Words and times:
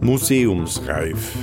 Museumsreif. 0.00 1.36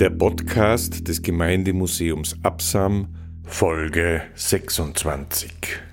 Der 0.00 0.10
Podcast 0.10 1.06
des 1.06 1.22
Gemeindemuseums 1.22 2.36
Absam, 2.42 3.14
Folge 3.44 4.22
26. 4.34 5.89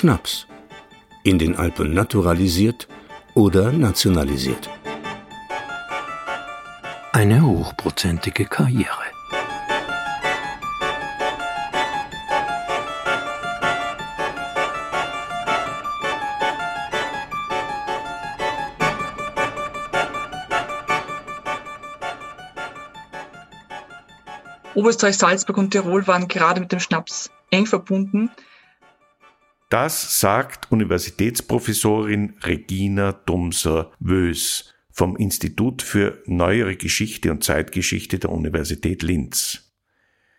Schnaps. 0.00 0.46
In 1.24 1.38
den 1.38 1.56
Alpen 1.56 1.92
naturalisiert 1.92 2.88
oder 3.34 3.70
nationalisiert. 3.70 4.70
Eine 7.12 7.44
hochprozentige 7.44 8.46
Karriere. 8.46 8.88
Oberösterreich, 24.74 25.18
Salzburg 25.18 25.58
und 25.58 25.72
Tirol 25.72 26.06
waren 26.06 26.26
gerade 26.26 26.62
mit 26.62 26.72
dem 26.72 26.80
Schnaps 26.80 27.30
eng 27.50 27.66
verbunden. 27.66 28.30
Das 29.70 30.18
sagt 30.18 30.72
Universitätsprofessorin 30.72 32.34
Regina 32.42 33.12
Dumser-Wös 33.12 34.74
vom 34.90 35.16
Institut 35.16 35.82
für 35.82 36.20
Neuere 36.26 36.74
Geschichte 36.74 37.30
und 37.30 37.44
Zeitgeschichte 37.44 38.18
der 38.18 38.32
Universität 38.32 39.04
Linz. 39.04 39.72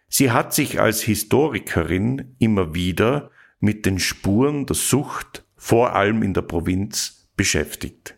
Sie 0.10 0.32
hat 0.32 0.54
sich 0.54 0.82
als 0.82 1.02
Historikerin 1.04 2.36
immer 2.40 2.76
wieder 2.76 3.32
mit 3.62 3.86
den 3.86 4.00
Spuren 4.00 4.66
der 4.66 4.76
Sucht, 4.76 5.46
vor 5.56 5.96
allem 5.96 6.24
in 6.24 6.34
der 6.34 6.42
Provinz, 6.42 7.30
beschäftigt. 7.38 8.18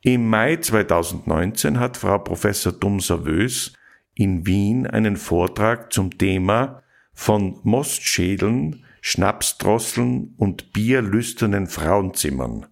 Im 0.00 0.28
Mai 0.28 0.56
2019 0.56 1.78
hat 1.78 1.98
Frau 1.98 2.18
Professor 2.18 2.72
Dumser-Wös 2.72 3.74
in 4.14 4.44
Wien 4.44 4.88
einen 4.88 5.18
Vortrag 5.18 5.92
zum 5.92 6.18
Thema 6.18 6.82
von 7.12 7.60
Mostschädeln 7.62 8.85
Schnapsdrosseln 9.08 10.34
und 10.36 10.72
bierlüsternen 10.72 11.68
Frauenzimmern, 11.68 12.66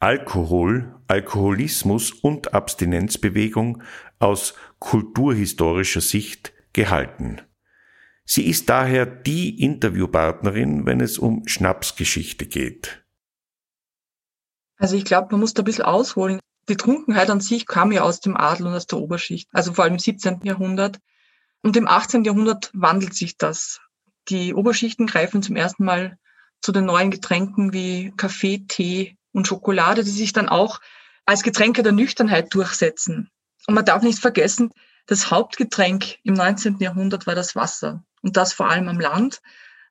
Alkohol, 0.00 0.98
Alkoholismus 1.08 2.10
und 2.10 2.54
Abstinenzbewegung 2.54 3.82
aus 4.18 4.54
kulturhistorischer 4.78 6.00
Sicht 6.00 6.54
gehalten. 6.72 7.42
Sie 8.24 8.46
ist 8.46 8.70
daher 8.70 9.04
die 9.04 9.62
Interviewpartnerin, 9.62 10.86
wenn 10.86 11.02
es 11.02 11.18
um 11.18 11.46
Schnapsgeschichte 11.46 12.46
geht. 12.46 13.04
Also 14.78 14.96
ich 14.96 15.04
glaube, 15.04 15.28
man 15.32 15.40
muss 15.40 15.52
da 15.52 15.60
ein 15.60 15.66
bisschen 15.66 15.84
ausholen. 15.84 16.40
Die 16.70 16.78
Trunkenheit 16.78 17.28
an 17.28 17.42
sich 17.42 17.66
kam 17.66 17.92
ja 17.92 18.04
aus 18.04 18.20
dem 18.20 18.38
Adel 18.38 18.68
und 18.68 18.72
aus 18.74 18.86
der 18.86 19.00
Oberschicht, 19.00 19.50
also 19.52 19.74
vor 19.74 19.84
allem 19.84 19.94
im 19.94 19.98
17. 19.98 20.40
Jahrhundert. 20.44 20.98
Und 21.62 21.76
im 21.76 21.86
18. 21.86 22.24
Jahrhundert 22.24 22.70
wandelt 22.72 23.12
sich 23.12 23.36
das. 23.36 23.80
Die 24.28 24.54
Oberschichten 24.54 25.06
greifen 25.06 25.42
zum 25.42 25.56
ersten 25.56 25.84
Mal 25.84 26.18
zu 26.60 26.72
den 26.72 26.84
neuen 26.84 27.10
Getränken 27.10 27.72
wie 27.72 28.12
Kaffee, 28.16 28.64
Tee 28.68 29.16
und 29.32 29.46
Schokolade, 29.46 30.04
die 30.04 30.10
sich 30.10 30.32
dann 30.32 30.48
auch 30.48 30.80
als 31.24 31.42
Getränke 31.42 31.82
der 31.82 31.92
Nüchternheit 31.92 32.52
durchsetzen. 32.52 33.30
Und 33.66 33.74
man 33.74 33.84
darf 33.84 34.02
nicht 34.02 34.18
vergessen, 34.18 34.70
das 35.06 35.30
Hauptgetränk 35.30 36.18
im 36.24 36.34
19. 36.34 36.78
Jahrhundert 36.78 37.26
war 37.26 37.34
das 37.34 37.56
Wasser. 37.56 38.04
Und 38.22 38.36
das 38.36 38.52
vor 38.52 38.68
allem 38.68 38.88
am 38.88 39.00
Land. 39.00 39.40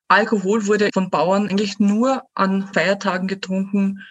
Alkohol 0.07 0.67
wurde 0.67 0.89
von 0.93 1.09
Bauern 1.09 1.49
eigentlich 1.49 1.79
nur 1.79 2.23
an 2.33 2.71
Feiertagen 2.73 3.27
getrunken 3.27 4.05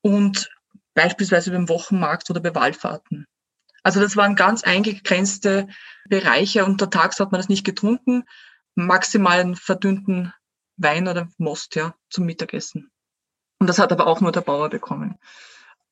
und 0.00 0.50
beispielsweise 0.94 1.50
beim 1.50 1.68
Wochenmarkt 1.68 2.30
oder 2.30 2.40
bei 2.40 2.54
Wallfahrten. 2.54 3.26
Also 3.82 4.00
das 4.00 4.16
waren 4.16 4.36
ganz 4.36 4.64
eingegrenzte 4.64 5.68
Bereiche. 6.08 6.64
Untertags 6.64 7.20
hat 7.20 7.32
man 7.32 7.40
das 7.40 7.48
nicht 7.48 7.64
getrunken 7.64 8.24
maximalen 8.86 9.56
verdünnten 9.56 10.32
Wein 10.76 11.08
oder 11.08 11.28
Most 11.38 11.74
ja, 11.74 11.94
zum 12.10 12.26
Mittagessen. 12.26 12.90
Und 13.58 13.66
das 13.66 13.78
hat 13.78 13.92
aber 13.92 14.06
auch 14.06 14.20
nur 14.20 14.32
der 14.32 14.40
Bauer 14.40 14.68
bekommen. 14.68 15.18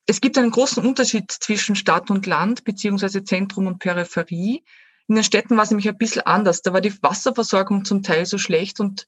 Es 0.05 0.21
gibt 0.21 0.37
einen 0.37 0.51
großen 0.51 0.85
Unterschied 0.85 1.29
zwischen 1.31 1.75
Stadt 1.75 2.09
und 2.09 2.25
Land, 2.25 2.63
beziehungsweise 2.63 3.25
Zentrum 3.25 3.67
und 3.67 3.79
Peripherie. 3.79 4.63
In 5.09 5.15
den 5.15 5.23
Städten 5.23 5.57
war 5.57 5.63
es 5.63 5.69
nämlich 5.69 5.89
ein 5.89 5.97
bisschen 5.97 6.25
anders. 6.25 6.61
Da 6.61 6.71
war 6.71 6.79
die 6.79 7.03
Wasserversorgung 7.03 7.83
zum 7.83 8.03
Teil 8.03 8.25
so 8.25 8.37
schlecht 8.37 8.79
und 8.79 9.07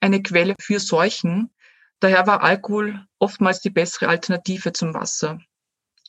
eine 0.00 0.22
Quelle 0.22 0.54
für 0.58 0.80
Seuchen. 0.80 1.50
Daher 2.00 2.26
war 2.26 2.42
Alkohol 2.42 3.06
oftmals 3.18 3.60
die 3.60 3.70
bessere 3.70 4.08
Alternative 4.08 4.72
zum 4.72 4.94
Wasser. 4.94 5.38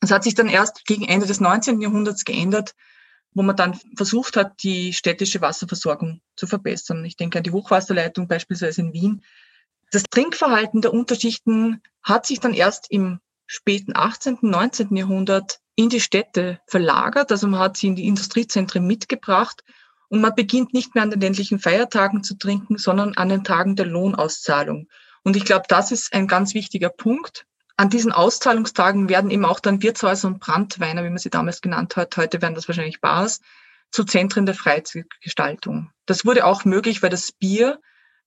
Es 0.02 0.12
hat 0.12 0.24
sich 0.24 0.36
dann 0.36 0.48
erst 0.48 0.86
gegen 0.86 1.06
Ende 1.06 1.28
des 1.28 1.42
19. 1.42 1.82
Jahrhunderts 1.82 2.24
geändert, 2.24 2.76
wo 3.34 3.44
man 3.44 3.56
dann 3.56 3.80
versucht 3.96 4.36
hat, 4.36 4.64
die 4.64 4.94
städtische 4.94 5.42
Wasserversorgung 5.42 6.22
zu 6.36 6.48
verbessern. 6.48 7.06
Ich 7.06 7.16
denke 7.16 7.38
an 7.38 7.44
die 7.44 7.52
Hochwasserleitung 7.52 8.28
beispielsweise 8.28 8.82
in 8.82 8.94
Wien. 8.94 9.24
Das 9.92 10.04
Trinkverhalten 10.04 10.82
der 10.82 10.94
Unterschichten 10.94 11.82
hat 12.04 12.26
sich 12.26 12.40
dann 12.40 12.54
erst 12.54 12.92
im 12.92 13.20
späten 13.48 13.96
18., 13.96 14.40
19. 14.42 14.96
Jahrhundert 14.96 15.60
in 15.76 15.90
die 15.90 16.02
Städte 16.02 16.60
verlagert. 16.68 17.32
Also 17.32 17.48
man 17.48 17.60
hat 17.60 17.78
sie 17.78 17.88
in 17.88 17.96
die 17.96 18.08
Industriezentren 18.08 18.86
mitgebracht 18.86 19.64
und 20.10 20.22
man 20.22 20.36
beginnt 20.36 20.74
nicht 20.74 20.94
mehr 20.94 21.04
an 21.04 21.12
den 21.12 21.22
ländlichen 21.22 21.60
Feiertagen 21.60 22.24
zu 22.24 22.38
trinken, 22.38 22.78
sondern 22.78 23.16
an 23.16 23.30
den 23.30 23.44
Tagen 23.44 23.76
der 23.76 23.86
Lohnauszahlung. 23.86 24.88
Und 25.24 25.36
ich 25.36 25.46
glaube, 25.46 25.66
das 25.68 25.92
ist 25.92 26.14
ein 26.14 26.28
ganz 26.28 26.54
wichtiger 26.54 26.90
Punkt, 26.90 27.46
an 27.80 27.90
diesen 27.90 28.12
Auszahlungstagen 28.12 29.08
werden 29.08 29.32
eben 29.32 29.46
auch 29.46 29.62
dann 29.62 29.82
Wirtshäuser 29.82 30.28
und 30.28 30.42
Brandweiner, 30.42 31.06
wie 31.06 31.10
man 31.10 31.18
sie 31.18 31.30
damals 31.30 31.62
genannt 31.62 31.96
hat, 31.96 32.18
heute 32.18 32.42
werden 32.42 32.54
das 32.54 32.68
wahrscheinlich 32.68 33.00
Bars, 33.00 33.40
zu 33.90 34.04
Zentren 34.04 34.46
der 34.46 34.54
Freizeitgestaltung. 34.54 35.90
Das 36.06 36.26
wurde 36.26 36.46
auch 36.46 36.66
möglich, 36.66 37.02
weil 37.02 37.10
das 37.10 37.32
Bier, 37.32 37.80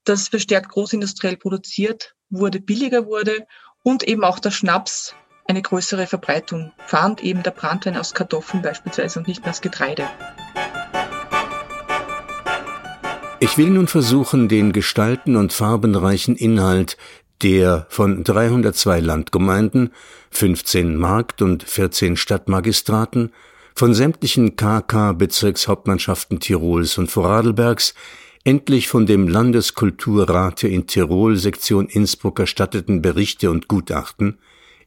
das 0.05 0.29
verstärkt 0.29 0.71
großindustriell 0.71 1.37
produziert 1.37 2.15
wurde, 2.31 2.61
billiger 2.61 3.05
wurde 3.05 3.47
und 3.83 4.05
eben 4.05 4.25
auch 4.25 4.39
der 4.39 4.53
Schnaps 4.53 5.15
eine 5.47 5.61
größere 5.61 6.07
Verbreitung 6.07 6.73
fand, 6.87 7.23
eben 7.23 7.43
der 7.43 7.51
Brandwein 7.51 7.99
aus 7.99 8.15
Kartoffeln 8.15 8.63
beispielsweise 8.63 9.19
und 9.19 9.29
nicht 9.29 9.43
mehr 9.43 9.51
aus 9.51 9.61
Getreide. 9.61 10.09
Ich 13.39 13.59
will 13.59 13.71
nun 13.71 13.89
versuchen, 13.89 14.49
den 14.49 14.73
gestalten- 14.73 15.35
und 15.35 15.53
farbenreichen 15.53 16.37
Inhalt 16.37 16.97
der 17.43 17.87
von 17.89 18.25
302 18.25 19.01
Landgemeinden, 19.01 19.91
15 20.31 20.97
Markt- 20.97 21.43
und 21.43 21.63
14 21.63 22.17
Stadtmagistraten, 22.17 23.33
von 23.75 23.95
sämtlichen 23.95 24.57
KK-Bezirkshauptmannschaften 24.57 26.41
Tirols 26.41 26.99
und 26.99 27.11
Vorarlbergs, 27.11 27.95
endlich 28.45 28.89
von 28.89 29.07
dem 29.07 29.29
Landeskulturrate 29.29 30.69
in 30.69 30.87
Tirol 30.87 31.37
Sektion 31.37 31.87
Innsbruck 31.87 32.41
erstatteten 32.41 33.03
Berichte 33.03 33.51
und 33.51 33.69
Gutachten 33.69 34.39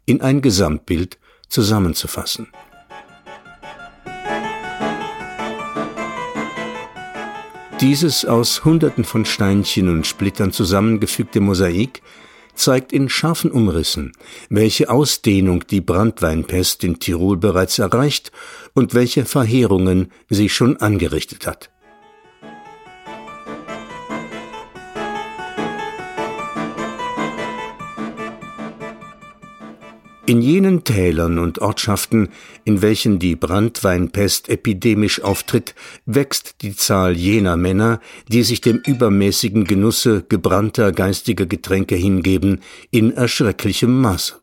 in 0.06 0.22
ein 0.22 0.42
Gesamtbild 0.42 1.18
zusammenzufassen. 1.48 2.48
Dieses 7.82 8.24
aus 8.24 8.64
Hunderten 8.64 9.04
von 9.04 9.26
Steinchen 9.26 9.90
und 9.90 10.08
Splittern 10.08 10.52
zusammengefügte 10.52 11.42
Mosaik 11.42 12.02
zeigt 12.56 12.94
in 12.94 13.10
scharfen 13.10 13.52
Umrissen, 13.52 14.14
welche 14.50 14.90
Ausdehnung 14.90 15.66
die 15.68 15.82
Brandweinpest 15.82 16.84
in 16.84 17.00
Tirol 17.00 17.38
bereits 17.38 17.80
erreicht 17.80 18.32
und 18.74 18.94
welche 18.94 19.26
Verheerungen 19.26 20.12
sie 20.30 20.50
schon 20.50 20.78
angerichtet 20.78 21.46
hat. 21.48 21.70
In 30.28 30.42
jenen 30.42 30.84
Tälern 30.84 31.38
und 31.38 31.60
Ortschaften, 31.60 32.30
in 32.64 32.82
welchen 32.82 33.20
die 33.20 33.36
Brandweinpest 33.36 34.50
epidemisch 34.50 35.22
auftritt, 35.22 35.76
wächst 36.08 36.64
die 36.64 36.76
Zahl 36.76 37.16
jener 37.16 37.58
Männer, 37.58 38.02
die 38.28 38.42
sich 38.42 38.60
dem 38.60 38.82
übermäßigen 38.84 39.66
Genusse 39.66 40.24
gebrannter 40.28 40.92
geistiger 40.94 41.46
Getränke 41.46 41.94
hingeben, 41.94 42.62
in 42.90 43.12
erschrecklichem 43.12 44.02
Maße. 44.02 44.42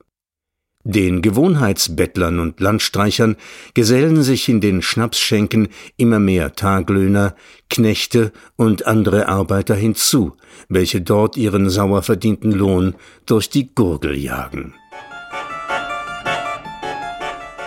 Den 0.85 1.21
Gewohnheitsbettlern 1.21 2.39
und 2.39 2.61
Landstreichern 2.61 3.35
gesellen 3.75 4.23
sich 4.23 4.49
in 4.49 4.61
den 4.61 4.83
Schnapsschenken 4.83 5.67
immer 5.97 6.21
mehr 6.21 6.55
Taglöhner, 6.55 7.35
Knechte 7.69 8.31
und 8.55 8.87
andere 8.87 9.29
Arbeiter 9.29 9.75
hinzu, 9.75 10.37
welche 10.69 11.01
dort 11.01 11.37
ihren 11.37 11.71
sauer 11.71 12.03
verdienten 12.03 12.53
Lohn 12.53 12.95
durch 13.27 13.51
die 13.51 13.75
Gurgel 13.75 14.17
jagen. 14.17 14.75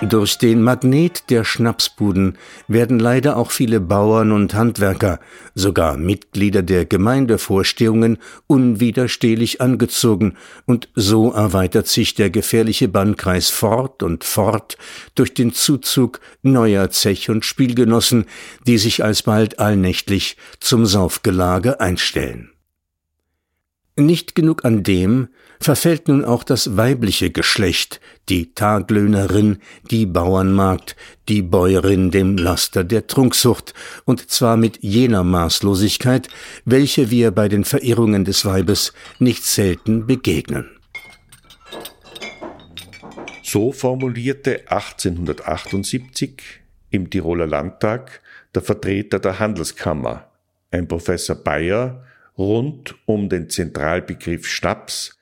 Durch 0.10 0.38
den 0.38 0.62
Magnet 0.62 1.30
der 1.31 1.44
Schnapsbuden 1.44 2.38
werden 2.68 3.00
leider 3.00 3.38
auch 3.38 3.50
viele 3.50 3.80
Bauern 3.80 4.31
und 4.31 4.54
Handwerker, 4.54 5.19
sogar 5.56 5.98
Mitglieder 5.98 6.62
der 6.62 6.86
Gemeindevorstehungen, 6.86 8.18
unwiderstehlich 8.46 9.62
angezogen, 9.62 10.36
und 10.66 10.90
so 10.94 11.31
erweitert 11.31 11.88
sich 11.88 12.13
der 12.13 12.30
gefährliche 12.30 12.88
Bannkreis 12.88 13.50
fort 13.50 14.04
und 14.04 14.24
fort 14.24 14.78
durch 15.16 15.34
den 15.34 15.54
Zuzug 15.54 16.19
neuer 16.44 16.92
Zech- 16.92 17.30
und 17.30 17.44
Spielgenossen, 17.44 18.25
die 18.68 18.78
sich 18.78 19.04
alsbald 19.04 19.60
allnächtlich 19.60 20.38
zum 20.60 20.86
Saufgelage 20.86 21.80
einstellen. 21.80 22.55
Nicht 23.97 24.36
genug 24.36 24.65
an 24.65 24.83
dem, 24.83 25.30
verfällt 25.62 26.09
nun 26.09 26.25
auch 26.25 26.44
das 26.44 26.75
weibliche 26.75 27.31
Geschlecht, 27.31 28.01
die 28.27 28.53
Taglöhnerin, 28.53 29.59
die 29.89 30.06
Bauernmagd, 30.06 30.97
die 31.30 31.42
Bäuerin 31.42 32.12
dem 32.12 32.38
Laster 32.38 32.83
der 32.83 33.07
Trunksucht, 33.07 33.74
und 34.03 34.30
zwar 34.30 34.57
mit 34.57 34.83
jener 34.83 35.24
Maßlosigkeit, 35.24 36.27
welche 36.65 37.09
wir 37.09 37.31
bei 37.31 37.47
den 37.47 37.63
Verirrungen 37.63 38.25
des 38.25 38.44
Weibes 38.44 38.92
nicht 39.19 39.45
selten 39.45 40.06
begegnen. 40.06 40.69
So 43.44 43.71
formulierte 43.71 44.69
1878 44.69 46.42
im 46.89 47.09
Tiroler 47.09 47.47
Landtag 47.47 48.21
der 48.53 48.62
Vertreter 48.62 49.19
der 49.19 49.39
Handelskammer, 49.39 50.30
ein 50.71 50.86
Professor 50.86 51.38
Bayer, 51.38 52.03
rund 52.38 52.96
um 53.06 53.30
den 53.30 53.50
Zentralbegriff 53.50 54.48
Schnaps 54.48 55.18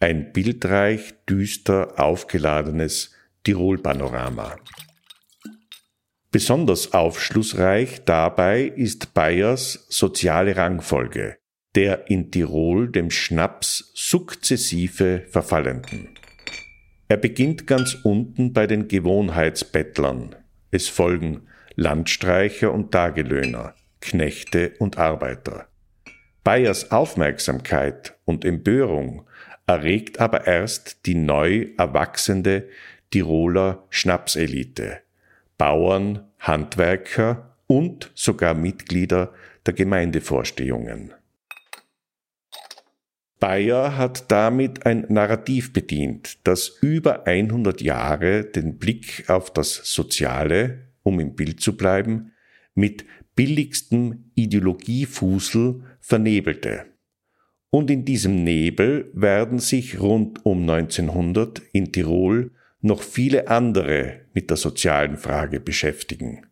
ein 0.00 0.32
bildreich, 0.32 1.14
düster 1.28 1.98
aufgeladenes 1.98 3.12
Tirol-Panorama. 3.44 4.56
Besonders 6.30 6.92
aufschlussreich 6.92 8.04
dabei 8.04 8.64
ist 8.64 9.14
Bayers 9.14 9.86
soziale 9.88 10.56
Rangfolge, 10.56 11.38
der 11.74 12.10
in 12.10 12.30
Tirol 12.30 12.90
dem 12.90 13.10
Schnaps 13.10 13.90
sukzessive 13.94 15.24
verfallenden. 15.30 16.10
Er 17.08 17.16
beginnt 17.16 17.66
ganz 17.66 17.96
unten 18.02 18.52
bei 18.52 18.66
den 18.66 18.88
Gewohnheitsbettlern. 18.88 20.36
Es 20.70 20.88
folgen 20.88 21.46
Landstreicher 21.74 22.72
und 22.72 22.92
Tagelöhner, 22.92 23.74
Knechte 24.00 24.74
und 24.78 24.98
Arbeiter. 24.98 25.68
Bayers 26.44 26.90
Aufmerksamkeit 26.90 28.16
und 28.24 28.44
Empörung 28.44 29.26
erregt 29.66 30.18
aber 30.20 30.46
erst 30.46 31.06
die 31.06 31.14
neu 31.14 31.68
erwachsende 31.76 32.68
Tiroler 33.10 33.86
Schnapselite, 33.90 35.00
Bauern, 35.58 36.24
Handwerker 36.38 37.56
und 37.66 38.10
sogar 38.14 38.54
Mitglieder 38.54 39.32
der 39.66 39.74
Gemeindevorstehungen. 39.74 41.12
Bayer 43.40 43.96
hat 43.96 44.30
damit 44.32 44.84
ein 44.84 45.06
Narrativ 45.08 45.72
bedient, 45.72 46.38
das 46.44 46.68
über 46.80 47.26
100 47.26 47.80
Jahre 47.80 48.44
den 48.44 48.78
Blick 48.78 49.30
auf 49.30 49.52
das 49.52 49.74
Soziale, 49.84 50.88
um 51.04 51.20
im 51.20 51.36
Bild 51.36 51.60
zu 51.60 51.76
bleiben, 51.76 52.32
mit 52.74 53.04
billigstem 53.36 54.30
Ideologiefusel 54.34 55.84
vernebelte. 56.08 56.86
Und 57.68 57.90
in 57.90 58.06
diesem 58.06 58.42
Nebel 58.42 59.10
werden 59.12 59.58
sich 59.58 60.00
rund 60.00 60.44
um 60.46 60.62
1900 60.62 61.60
in 61.72 61.92
Tirol 61.92 62.50
noch 62.80 63.02
viele 63.02 63.48
andere 63.48 64.20
mit 64.32 64.48
der 64.48 64.56
sozialen 64.56 65.18
Frage 65.18 65.60
beschäftigen. 65.60 66.46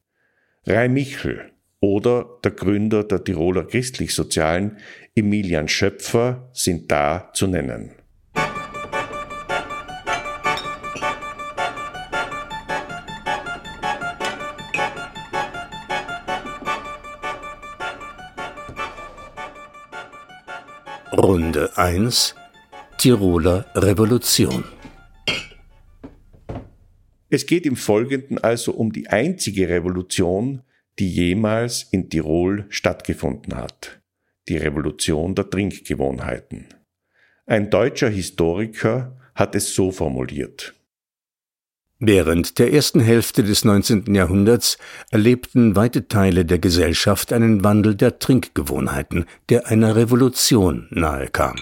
Rai 0.67 0.89
Michel 0.89 1.53
oder 1.81 2.39
der 2.45 2.51
Gründer 2.51 3.03
der 3.05 3.25
Tiroler 3.25 3.65
Christlich-Sozialen 3.65 4.77
Emilian 5.15 5.69
Schöpfer 5.69 6.51
sind 6.53 6.93
da 6.93 7.31
zu 7.33 7.47
nennen. 7.47 7.93
Runde 21.27 21.77
1 21.77 22.37
Tiroler 22.99 23.67
Revolution 23.75 24.63
Es 27.29 27.47
geht 27.47 27.67
im 27.67 27.75
Folgenden 27.75 28.39
also 28.39 28.71
um 28.71 28.93
die 28.93 29.09
einzige 29.09 29.69
Revolution, 29.69 30.63
die 31.01 31.11
jemals 31.11 31.83
in 31.91 32.09
Tirol 32.09 32.67
stattgefunden 32.69 33.57
hat, 33.57 34.01
die 34.49 34.57
Revolution 34.57 35.35
der 35.35 35.51
Trinkgewohnheiten. 35.51 36.69
Ein 37.45 37.71
deutscher 37.71 38.09
Historiker 38.09 39.21
hat 39.35 39.57
es 39.57 39.75
so 39.75 39.91
formuliert. 39.91 40.77
Während 41.99 42.59
der 42.59 42.75
ersten 42.75 43.01
Hälfte 43.01 43.43
des 43.43 43.65
19. 43.65 44.15
Jahrhunderts 44.15 44.77
erlebten 45.11 45.77
weite 45.77 46.09
Teile 46.09 46.45
der 46.45 46.59
Gesellschaft 46.59 47.33
einen 47.33 47.65
Wandel 47.65 47.95
der 47.95 48.19
Trinkgewohnheiten, 48.19 49.25
der 49.49 49.69
einer 49.69 49.97
Revolution 49.97 50.89
nahe 50.91 51.29
kam. 51.29 51.57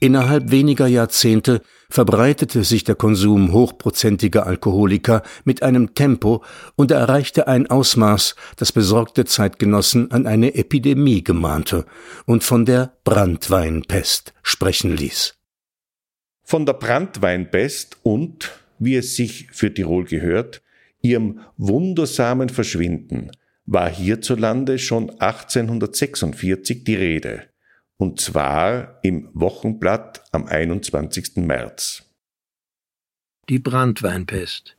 Innerhalb 0.00 0.50
weniger 0.50 0.88
Jahrzehnte 0.88 1.62
verbreitete 1.88 2.64
sich 2.64 2.82
der 2.82 2.96
Konsum 2.96 3.52
hochprozentiger 3.52 4.44
Alkoholika 4.44 5.22
mit 5.44 5.62
einem 5.62 5.94
Tempo 5.94 6.44
und 6.74 6.90
erreichte 6.90 7.46
ein 7.46 7.68
Ausmaß, 7.68 8.34
das 8.56 8.72
besorgte 8.72 9.24
Zeitgenossen 9.24 10.10
an 10.10 10.26
eine 10.26 10.54
Epidemie 10.54 11.22
gemahnte 11.22 11.84
und 12.26 12.42
von 12.42 12.64
der 12.64 12.92
Brandweinpest 13.04 14.34
sprechen 14.42 14.96
ließ. 14.96 15.34
Von 16.42 16.66
der 16.66 16.74
Brandweinpest 16.74 17.98
und 18.02 18.50
wie 18.78 18.96
es 18.96 19.16
sich 19.16 19.48
für 19.52 19.72
Tirol 19.72 20.04
gehört, 20.04 20.62
ihrem 21.00 21.40
wundersamen 21.56 22.48
Verschwinden 22.48 23.30
war 23.66 23.90
hierzulande 23.90 24.78
schon 24.78 25.10
1846 25.10 26.84
die 26.84 26.94
Rede, 26.94 27.44
und 27.98 28.18
zwar 28.20 28.98
im 29.02 29.28
Wochenblatt 29.34 30.24
am 30.32 30.46
21. 30.46 31.36
März. 31.36 32.04
Die 33.50 33.58
Brandweinpest. 33.58 34.76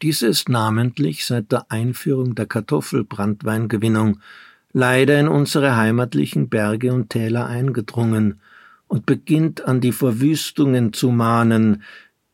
Diese 0.00 0.28
ist 0.28 0.48
namentlich 0.48 1.26
seit 1.26 1.50
der 1.52 1.70
Einführung 1.70 2.34
der 2.34 2.46
Kartoffelbrandweingewinnung 2.46 4.20
leider 4.72 5.18
in 5.18 5.28
unsere 5.28 5.76
heimatlichen 5.76 6.48
Berge 6.48 6.92
und 6.92 7.10
Täler 7.10 7.46
eingedrungen 7.46 8.40
und 8.88 9.06
beginnt 9.06 9.60
an 9.64 9.80
die 9.80 9.92
Verwüstungen 9.92 10.92
zu 10.92 11.10
mahnen, 11.10 11.82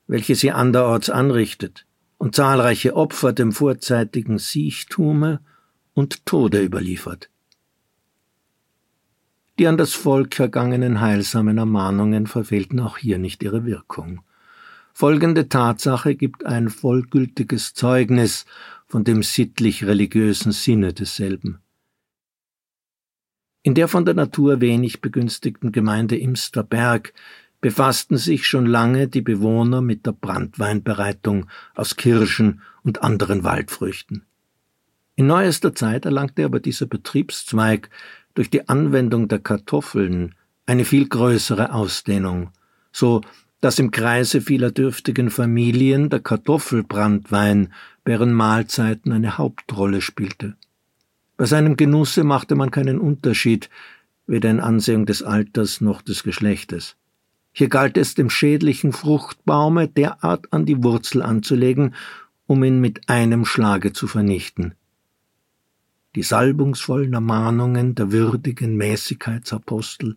welche 0.07 0.35
sie 0.35 0.53
anderorts 0.53 1.11
anrichtet 1.11 1.87
und 2.17 2.35
zahlreiche 2.35 2.97
Opfer 2.97 3.33
dem 3.33 3.53
vorzeitigen 3.53 4.39
Siechtume 4.39 5.41
und 5.93 6.25
Tode 6.27 6.63
überliefert. 6.63 7.29
Die 9.59 9.69
an 9.69 9.77
das 9.77 9.93
Volk 9.93 10.39
ergangenen 10.41 11.01
heilsamen 11.01 11.59
Ermahnungen 11.59 12.27
verfehlten 12.27 12.81
auch 12.81 12.99
hier 12.99 13.19
nicht 13.19 13.43
ihre 13.43 13.65
Wirkung. 13.65 14.23
Folgende 14.93 15.49
Tatsache 15.49 16.15
gibt 16.17 16.45
ein 16.45 16.71
vollgültiges 16.71 17.75
Zeugnis 17.75 18.47
von 18.87 19.05
dem 19.05 19.23
sittlich-religiösen 19.23 20.53
Sinne 20.53 20.93
desselben. 20.93 21.64
In 23.67 23.75
der 23.75 23.89
von 23.89 24.05
der 24.05 24.13
Natur 24.13 24.61
wenig 24.61 25.01
begünstigten 25.01 25.73
Gemeinde 25.73 26.19
Imsterberg 26.19 27.15
befassten 27.63 28.19
sich 28.19 28.47
schon 28.47 28.67
lange 28.67 29.09
die 29.09 29.23
Bewohner 29.23 29.81
mit 29.81 30.05
der 30.05 30.13
Brandweinbereitung 30.13 31.47
aus 31.75 31.97
Kirschen 31.97 32.61
und 32.83 33.03
anderen 33.03 33.43
Waldfrüchten. 33.43 34.27
In 35.17 35.29
neuester 35.29 35.75
Zeit 35.75 36.05
erlangte 36.05 36.45
aber 36.45 36.61
dieser 36.61 36.85
Betriebszweig 36.85 37.89
durch 38.35 38.51
die 38.51 38.69
Anwendung 38.69 39.29
der 39.29 39.39
Kartoffeln 39.39 40.35
eine 40.67 40.85
viel 40.85 41.09
größere 41.09 41.73
Ausdehnung, 41.73 42.51
so 42.93 43.23
dass 43.63 43.79
im 43.79 43.91
Kreise 43.91 44.43
vieler 44.43 44.73
dürftigen 44.73 45.31
Familien 45.31 46.11
der 46.11 46.21
Kartoffelbrandwein 46.21 47.73
während 48.05 48.35
Mahlzeiten 48.35 49.11
eine 49.11 49.39
Hauptrolle 49.39 50.03
spielte. 50.03 50.55
Bei 51.37 51.47
seinem 51.47 51.77
Genusse 51.77 52.23
machte 52.23 52.55
man 52.55 52.71
keinen 52.71 52.99
Unterschied, 52.99 53.69
weder 54.27 54.51
in 54.51 54.61
Ansehung 54.61 55.05
des 55.07 55.23
Alters 55.23 55.81
noch 55.81 56.01
des 56.01 56.23
Geschlechtes. 56.23 56.97
Hier 57.53 57.69
galt 57.69 57.97
es 57.97 58.15
dem 58.15 58.31
schädlichen 58.31 58.93
Fruchtbaume 58.93 59.89
derart 59.89 60.53
an 60.53 60.67
die 60.67 60.83
Wurzel 60.83 61.23
anzulegen, 61.23 61.95
um 62.47 62.63
ihn 62.65 62.81
mit 62.81 63.09
einem 63.09 63.45
Schlage 63.45 63.93
zu 63.93 64.07
vernichten. 64.07 64.75
Die 66.15 66.23
salbungsvollen 66.23 67.13
Ermahnungen 67.13 67.95
der 67.95 68.13
würdigen 68.13 68.77
Mäßigkeitsapostel 68.77 70.17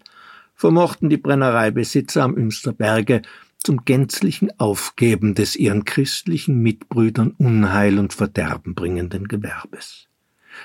vermochten 0.54 1.10
die 1.10 1.18
Brennereibesitzer 1.18 2.24
am 2.24 2.36
Ümsterberge 2.36 3.24
zum 3.64 3.86
gänzlichen 3.86 4.60
Aufgeben 4.60 5.34
des 5.34 5.56
ihren 5.56 5.86
christlichen 5.86 6.62
Mitbrüdern 6.62 7.32
Unheil 7.38 7.98
und 7.98 8.14
Verderben 8.14 8.76
bringenden 8.76 9.28
Gewerbes. 9.28 10.07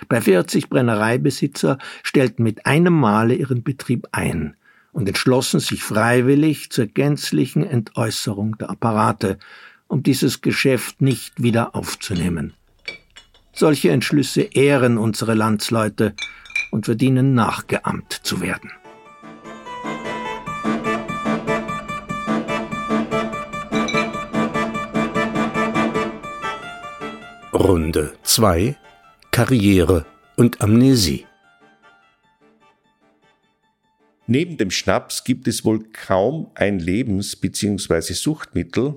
Bei 0.09 0.21
40 0.21 0.69
Brennereibesitzer 0.69 1.79
stellten 2.03 2.43
mit 2.43 2.67
einem 2.67 2.95
Male 2.95 3.35
ihren 3.35 3.63
Betrieb 3.63 4.09
ein, 4.13 4.57
und 4.93 5.09
entschlossen 5.09 5.61
sich 5.61 5.83
freiwillig 5.83 6.71
zur 6.71 6.87
gänzlichen 6.87 7.65
Entäußerung 7.65 8.59
der 8.59 8.71
Apparate, 8.71 9.39
um 9.89 10.03
dieses 10.03 10.41
Geschäft 10.41 11.01
nicht 11.01 11.43
wieder 11.43 11.75
aufzunehmen. 11.75 12.55
Solche 13.53 13.91
Entschlüsse 13.91 14.43
ehren 14.43 14.99
unsere 14.99 15.35
Landsleute 15.35 16.15
und 16.71 16.87
verdienen 16.87 17.35
nachgeahmt 17.35 18.13
zu 18.23 18.41
werden. 18.41 18.71
Runde 27.53 28.15
2 28.23 28.77
Karriere 29.35 30.05
und 30.37 30.61
Amnesie 30.61 31.25
Neben 34.27 34.59
dem 34.59 34.71
Schnaps 34.71 35.25
gibt 35.25 35.49
es 35.49 35.65
wohl 35.65 35.85
kaum 35.91 36.51
ein 36.55 36.79
Lebens- 36.79 37.37
bzw. 37.37 38.13
Suchtmittel, 38.13 38.97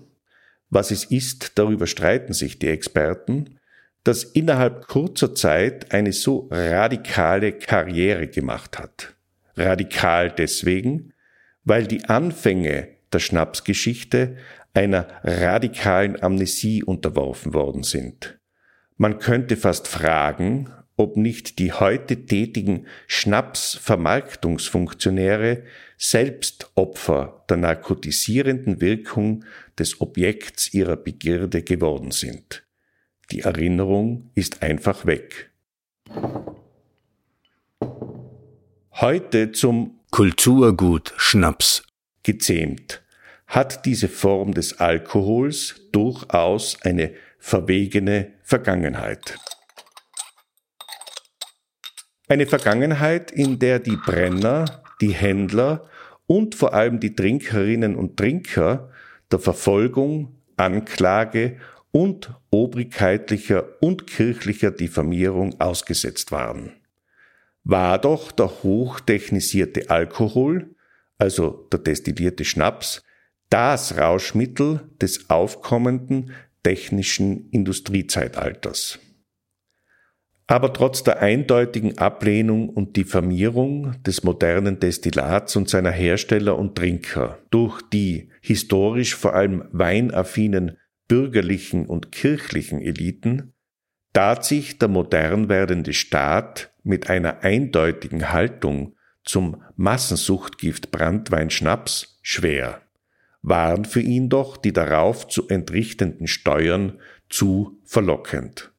was 0.69 0.91
es 0.91 1.05
ist, 1.05 1.57
darüber 1.57 1.87
streiten 1.87 2.33
sich 2.33 2.59
die 2.59 2.67
Experten, 2.67 3.61
das 4.03 4.25
innerhalb 4.25 4.89
kurzer 4.89 5.33
Zeit 5.33 5.93
eine 5.93 6.11
so 6.11 6.49
radikale 6.51 7.53
Karriere 7.53 8.27
gemacht 8.27 8.77
hat. 8.77 9.15
Radikal 9.55 10.31
deswegen, 10.31 11.13
weil 11.63 11.87
die 11.87 12.03
Anfänge 12.09 12.89
der 13.13 13.19
Schnapsgeschichte 13.19 14.35
einer 14.73 15.07
radikalen 15.23 16.21
Amnesie 16.21 16.83
unterworfen 16.83 17.53
worden 17.53 17.83
sind. 17.83 18.37
Man 18.97 19.19
könnte 19.19 19.57
fast 19.57 19.89
fragen, 19.89 20.71
ob 20.95 21.17
nicht 21.17 21.59
die 21.59 21.73
heute 21.73 22.25
tätigen 22.25 22.87
Schnapsvermarktungsfunktionäre 23.07 25.63
selbst 25.97 26.71
Opfer 26.75 27.43
der 27.49 27.57
narkotisierenden 27.57 28.79
Wirkung 28.79 29.43
des 29.77 29.99
Objekts 29.99 30.73
ihrer 30.73 30.95
Begierde 30.95 31.61
geworden 31.61 32.11
sind. 32.11 32.63
Die 33.31 33.41
Erinnerung 33.41 34.31
ist 34.33 34.63
einfach 34.63 35.05
weg. 35.05 35.51
Heute 38.93 39.51
zum 39.51 39.99
Kulturgut 40.09 41.13
Schnaps 41.17 41.83
gezähmt 42.23 43.01
hat 43.47 43.85
diese 43.85 44.07
Form 44.07 44.53
des 44.53 44.79
Alkohols 44.79 45.81
durchaus 45.91 46.77
eine 46.81 47.11
verwegene 47.45 48.33
Vergangenheit. 48.41 49.37
Eine 52.27 52.47
Vergangenheit, 52.47 53.29
in 53.29 53.59
der 53.59 53.77
die 53.77 53.97
Brenner, 53.97 54.81
die 54.99 55.13
Händler 55.13 55.87
und 56.25 56.55
vor 56.55 56.73
allem 56.73 56.99
die 56.99 57.13
Trinkerinnen 57.13 57.95
und 57.95 58.17
Trinker 58.17 58.89
der 59.31 59.37
Verfolgung, 59.37 60.41
Anklage 60.57 61.57
und 61.91 62.33
obrigkeitlicher 62.49 63.79
und 63.79 64.07
kirchlicher 64.07 64.71
Diffamierung 64.71 65.61
ausgesetzt 65.61 66.31
waren. 66.31 66.71
War 67.63 67.99
doch 67.99 68.31
der 68.31 68.63
hochtechnisierte 68.63 69.91
Alkohol, 69.91 70.73
also 71.19 71.67
der 71.71 71.77
destillierte 71.77 72.43
Schnaps, 72.43 73.03
das 73.51 73.97
Rauschmittel 73.99 74.89
des 74.99 75.29
aufkommenden 75.29 76.31
technischen 76.65 77.47
Industriezeitalters. 77.51 78.97
Aber 80.47 80.73
trotz 80.73 81.03
der 81.03 81.21
eindeutigen 81.21 81.99
Ablehnung 81.99 82.69
und 82.69 82.97
Diffamierung 82.97 84.01
des 84.01 84.23
modernen 84.23 84.79
Destillats 84.79 85.55
und 85.55 85.69
seiner 85.69 85.91
Hersteller 85.91 86.57
und 86.57 86.75
Trinker 86.75 87.37
durch 87.51 87.83
die 87.93 88.31
historisch 88.41 89.15
vor 89.15 89.35
allem 89.35 89.65
weinaffinen 89.71 90.77
bürgerlichen 91.07 91.85
und 91.85 92.11
kirchlichen 92.11 92.81
Eliten, 92.81 93.53
tat 94.13 94.43
sich 94.43 94.79
der 94.79 94.87
modern 94.87 95.49
werdende 95.49 95.93
Staat 95.93 96.73
mit 96.83 97.11
einer 97.11 97.43
eindeutigen 97.43 98.31
Haltung 98.31 98.95
zum 99.23 99.61
Massensuchtgift 99.75 100.89
Brandwein 100.89 101.51
Schnaps 101.51 102.19
schwer, 102.23 102.81
waren 103.47 103.85
für 103.85 104.01
ihn 104.01 104.27
doch 104.29 104.57
die 104.57 104.73
darauf 104.73 105.27
zu 105.27 105.47
entrichtenden 105.47 106.27
Steuern 106.27 106.99
zu 107.29 107.79
verlockend. 107.83 108.71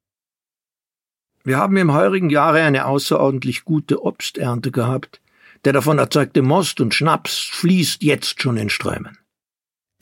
Wir 1.44 1.58
haben 1.58 1.76
im 1.76 1.92
heurigen 1.92 2.30
Jahre 2.30 2.62
eine 2.62 2.86
außerordentlich 2.86 3.64
gute 3.64 4.02
Obsternte 4.02 4.72
gehabt. 4.72 5.20
Der 5.64 5.72
davon 5.72 5.98
erzeugte 5.98 6.42
Most 6.42 6.80
und 6.80 6.94
Schnaps 6.94 7.38
fließt 7.38 8.02
jetzt 8.02 8.42
schon 8.42 8.56
in 8.56 8.68
Strömen. 8.68 9.18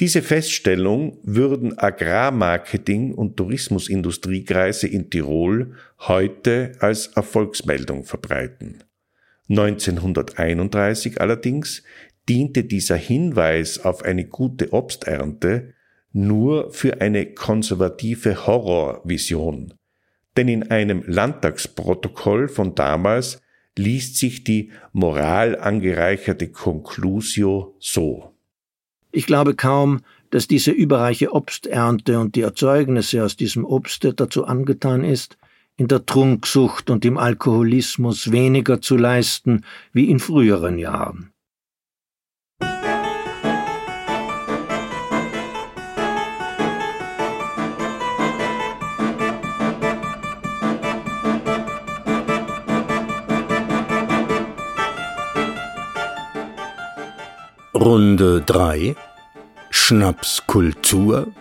Diese 0.01 0.23
Feststellung 0.23 1.19
würden 1.23 1.79
Agrarmarketing- 1.79 3.13
und 3.13 3.37
Tourismusindustriekreise 3.37 4.89
in 4.89 5.11
Tirol 5.11 5.75
heute 6.01 6.73
als 6.81 7.09
Erfolgsmeldung 7.09 8.05
verbreiten. 8.05 8.83
1931 9.49 11.21
allerdings 11.21 11.83
diente 12.29 12.65
dieser 12.65 12.97
Hinweis 12.97 13.85
auf 13.85 14.03
eine 14.03 14.27
gute 14.27 14.73
Obsternte 14.73 15.75
nur 16.13 16.71
für 16.73 17.01
eine 17.01 17.35
konservative 17.35 18.47
Horrorvision, 18.47 19.75
denn 20.37 20.49
in 20.49 20.71
einem 20.71 21.03
Landtagsprotokoll 21.07 22.49
von 22.49 22.75
damals 22.75 23.43
liest 23.77 24.17
sich 24.17 24.45
die 24.45 24.71
moralangereicherte 24.93 26.49
Conclusio 26.49 27.75
so. 27.81 28.31
Ich 29.11 29.27
glaube 29.27 29.55
kaum, 29.55 30.01
dass 30.31 30.49
diese 30.49 30.71
überreiche 30.71 31.33
Obsternte 31.33 32.19
und 32.19 32.37
die 32.37 32.43
Erzeugnisse 32.43 33.25
aus 33.25 33.37
diesem 33.37 33.65
Obste 33.65 34.15
dazu 34.15 34.45
angetan 34.45 35.05
ist, 35.05 35.37
in 35.77 35.89
der 35.89 36.07
Trunksucht 36.07 36.91
und 36.91 37.05
im 37.05 37.19
Alkoholismus 37.19 38.31
weniger 38.31 38.81
zu 38.81 38.97
leisten 38.97 39.65
wie 39.93 40.09
in 40.11 40.21
früheren 40.21 40.79
Jahren. 40.79 41.34
Runde 57.75 58.41
3 58.41 58.95
Schnapskultur. 59.69 61.33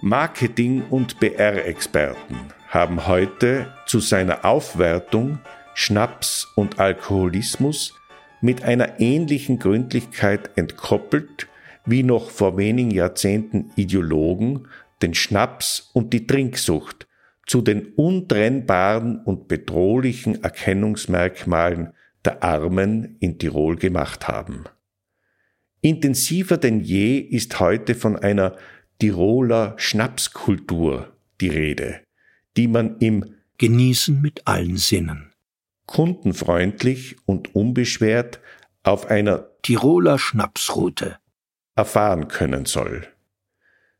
Marketing- 0.00 0.84
und 0.88 1.20
BR-Experten 1.20 2.36
haben 2.70 3.06
heute 3.06 3.74
zu 3.84 4.00
seiner 4.00 4.46
Aufwertung 4.46 5.40
Schnaps 5.74 6.50
und 6.56 6.80
Alkoholismus 6.80 7.92
mit 8.40 8.64
einer 8.64 9.00
ähnlichen 9.00 9.58
Gründlichkeit 9.58 10.48
entkoppelt 10.56 11.46
wie 11.84 12.02
noch 12.02 12.30
vor 12.30 12.56
wenigen 12.56 12.92
Jahrzehnten 12.92 13.70
Ideologen 13.76 14.66
den 15.02 15.12
Schnaps 15.12 15.90
und 15.92 16.14
die 16.14 16.26
Trinksucht 16.26 17.06
zu 17.46 17.60
den 17.60 17.92
untrennbaren 17.96 19.20
und 19.22 19.46
bedrohlichen 19.46 20.42
Erkennungsmerkmalen 20.42 21.92
der 22.26 22.42
Armen 22.42 23.16
in 23.20 23.38
Tirol 23.38 23.76
gemacht 23.76 24.28
haben. 24.28 24.64
Intensiver 25.80 26.56
denn 26.58 26.80
je 26.80 27.18
ist 27.18 27.60
heute 27.60 27.94
von 27.94 28.16
einer 28.16 28.56
Tiroler 28.98 29.74
Schnapskultur 29.76 31.16
die 31.40 31.48
Rede, 31.48 32.00
die 32.56 32.66
man 32.66 32.98
im 32.98 33.36
Genießen 33.58 34.20
mit 34.20 34.46
allen 34.46 34.76
Sinnen 34.76 35.32
kundenfreundlich 35.86 37.16
und 37.24 37.54
unbeschwert 37.54 38.40
auf 38.82 39.06
einer 39.06 39.48
Tiroler 39.62 40.18
Schnapsroute 40.18 41.16
erfahren 41.74 42.28
können 42.28 42.66
soll. 42.66 43.06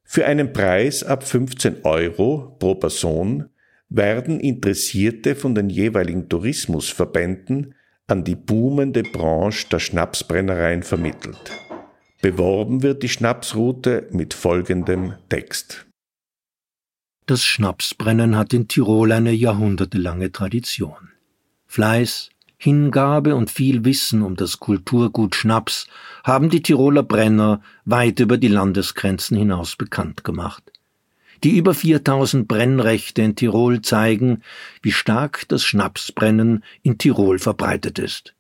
Für 0.03 0.27
einen 0.27 0.53
Preis 0.53 1.03
ab 1.03 1.25
15 1.25 1.85
Euro 1.85 2.57
pro 2.59 2.75
Person 2.75 3.51
werden 3.89 4.41
Interessierte 4.41 5.35
von 5.35 5.55
den 5.55 5.69
jeweiligen 5.69 6.29
Tourismusverbänden 6.29 7.75
an 8.09 8.25
die 8.25 8.37
boomende 8.37 9.03
Branche 9.03 9.67
der 9.69 9.81
Schnapsbrennereien 9.81 10.83
vermittelt. 10.83 11.51
Beworben 12.23 12.83
wird 12.83 13.03
die 13.03 13.09
Schnapsroute 13.09 14.09
mit 14.11 14.33
folgendem 14.33 15.15
Text. 15.29 15.87
Das 17.27 17.45
Schnapsbrennen 17.45 18.37
hat 18.37 18.53
in 18.53 18.69
Tirol 18.69 19.11
eine 19.11 19.33
jahrhundertelange 19.33 20.31
Tradition. 20.31 21.11
Fleiß, 21.67 22.31
Hingabe 22.59 23.35
und 23.35 23.51
viel 23.51 23.85
Wissen 23.85 24.23
um 24.23 24.37
das 24.37 24.61
Kulturgut 24.61 25.35
Schnaps 25.35 25.89
haben 26.25 26.49
die 26.49 26.63
Tiroler 26.63 27.03
Brenner 27.03 27.61
weit 27.85 28.21
über 28.21 28.39
die 28.39 28.49
Landesgrenzen 28.49 29.37
hinaus 29.37 29.77
bekannt 29.77 30.25
gemacht. 30.25 30.73
Die 31.45 31.57
über 31.57 31.75
4000 31.75 32.49
Brennrechte 32.49 33.23
in 33.23 33.37
Tirol 33.37 33.83
zeigen, 33.83 34.43
wie 34.83 34.93
stark 34.93 35.47
das 35.49 35.65
Schnapsbrennen 35.65 36.65
in 36.83 36.99
Tirol 36.99 37.39
verbreitet 37.39 37.99
ist. 37.99 38.35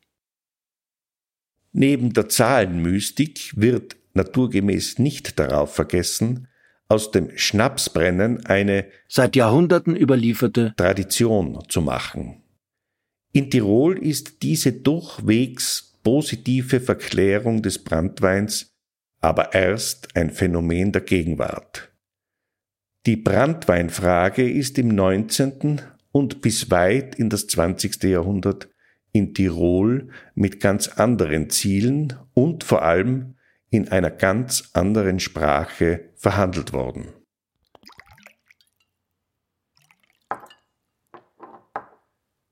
Neben 1.72 2.12
der 2.12 2.28
Zahlenmystik 2.28 3.52
wird 3.56 3.96
naturgemäß 4.14 4.98
nicht 4.98 5.38
darauf 5.38 5.74
vergessen, 5.74 6.48
aus 6.88 7.10
dem 7.10 7.36
Schnapsbrennen 7.36 8.46
eine 8.46 8.86
seit 9.08 9.36
Jahrhunderten 9.36 9.96
überlieferte 9.96 10.72
Tradition 10.76 11.58
zu 11.68 11.82
machen. 11.82 12.42
In 13.32 13.50
Tirol 13.50 13.98
ist 13.98 14.42
diese 14.42 14.72
durchwegs 14.72 15.98
positive 16.02 16.80
Verklärung 16.80 17.62
des 17.62 17.82
Brandweins 17.82 18.76
aber 19.20 19.54
erst 19.54 20.14
ein 20.14 20.30
Phänomen 20.30 20.92
der 20.92 21.02
Gegenwart. 21.02 21.90
Die 23.06 23.16
Brandweinfrage 23.16 24.50
ist 24.50 24.78
im 24.78 24.88
19. 24.88 25.80
und 26.10 26.42
bis 26.42 26.72
weit 26.72 27.14
in 27.14 27.30
das 27.30 27.46
20. 27.46 28.02
Jahrhundert 28.02 28.68
in 29.12 29.32
Tirol 29.32 30.08
mit 30.34 30.58
ganz 30.58 30.88
anderen 30.88 31.48
Zielen 31.48 32.18
und 32.34 32.64
vor 32.64 32.82
allem 32.82 33.36
in 33.70 33.92
einer 33.92 34.10
ganz 34.10 34.70
anderen 34.72 35.20
Sprache 35.20 36.10
verhandelt 36.16 36.72
worden. 36.72 37.12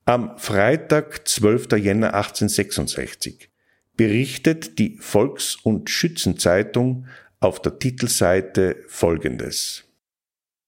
Am 0.04 0.38
Freitag, 0.38 1.26
12. 1.26 1.73
Jänner 1.78 2.14
1866, 2.14 3.50
berichtet 3.96 4.78
die 4.78 4.99
Volks- 4.99 5.56
und 5.56 5.90
Schützenzeitung 5.90 7.06
auf 7.40 7.61
der 7.61 7.80
Titelseite 7.80 8.76
Folgendes. 8.87 9.84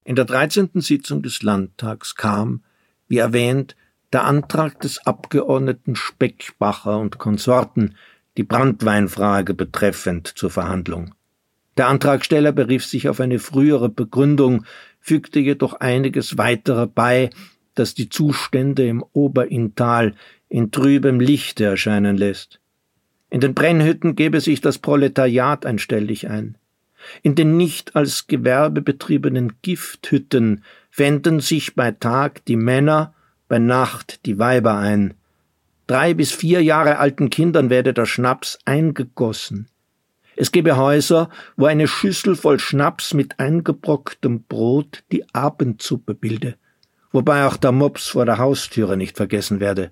In 0.07 0.15
der 0.15 0.23
13. 0.23 0.69
Sitzung 0.75 1.21
des 1.21 1.43
Landtags 1.43 2.15
kam, 2.15 2.63
wie 3.09 3.17
erwähnt, 3.17 3.75
der 4.13 4.23
Antrag 4.23 4.79
des 4.79 5.05
Abgeordneten 5.05 5.97
Speckbacher 5.97 6.97
und 6.97 7.17
Konsorten, 7.17 7.95
die 8.37 8.43
Brandweinfrage 8.43 9.53
betreffend, 9.53 10.29
zur 10.29 10.49
Verhandlung. 10.49 11.13
Der 11.75 11.89
Antragsteller 11.89 12.53
berief 12.53 12.85
sich 12.85 13.09
auf 13.09 13.19
eine 13.19 13.37
frühere 13.37 13.89
Begründung, 13.89 14.63
fügte 15.01 15.41
jedoch 15.41 15.73
einiges 15.73 16.37
weiterer 16.37 16.87
bei, 16.87 17.29
das 17.75 17.93
die 17.93 18.07
Zustände 18.07 18.87
im 18.87 19.03
Oberinntal 19.11 20.15
in 20.47 20.71
trübem 20.71 21.19
Lichte 21.19 21.65
erscheinen 21.65 22.15
lässt. 22.15 22.61
In 23.29 23.41
den 23.41 23.53
Brennhütten 23.53 24.15
gebe 24.15 24.39
sich 24.39 24.61
das 24.61 24.77
Proletariat 24.77 25.65
einstellig 25.65 26.29
ein. 26.29 26.57
In 27.21 27.35
den 27.35 27.57
nicht 27.57 27.95
als 27.95 28.27
Gewerbe 28.27 28.81
betriebenen 28.81 29.53
Gifthütten 29.61 30.63
fänden 30.89 31.39
sich 31.39 31.75
bei 31.75 31.91
Tag 31.91 32.45
die 32.45 32.55
Männer, 32.55 33.13
bei 33.47 33.59
Nacht 33.59 34.25
die 34.25 34.39
Weiber 34.39 34.75
ein. 34.75 35.13
Drei 35.87 36.13
bis 36.13 36.31
vier 36.31 36.61
Jahre 36.61 36.97
alten 36.97 37.29
Kindern 37.29 37.69
werde 37.69 37.93
der 37.93 38.05
Schnaps 38.05 38.59
eingegossen. 38.65 39.67
Es 40.35 40.51
gebe 40.51 40.77
Häuser, 40.77 41.29
wo 41.55 41.65
eine 41.65 41.87
Schüssel 41.87 42.35
voll 42.35 42.59
Schnaps 42.59 43.13
mit 43.13 43.39
eingebrocktem 43.39 44.43
Brot 44.43 45.03
die 45.11 45.23
Abendsuppe 45.33 46.13
bilde 46.13 46.55
wobei 47.11 47.45
auch 47.45 47.57
der 47.57 47.71
Mops 47.71 48.09
vor 48.09 48.25
der 48.25 48.37
Haustüre 48.37 48.97
nicht 48.97 49.17
vergessen 49.17 49.59
werde. 49.59 49.91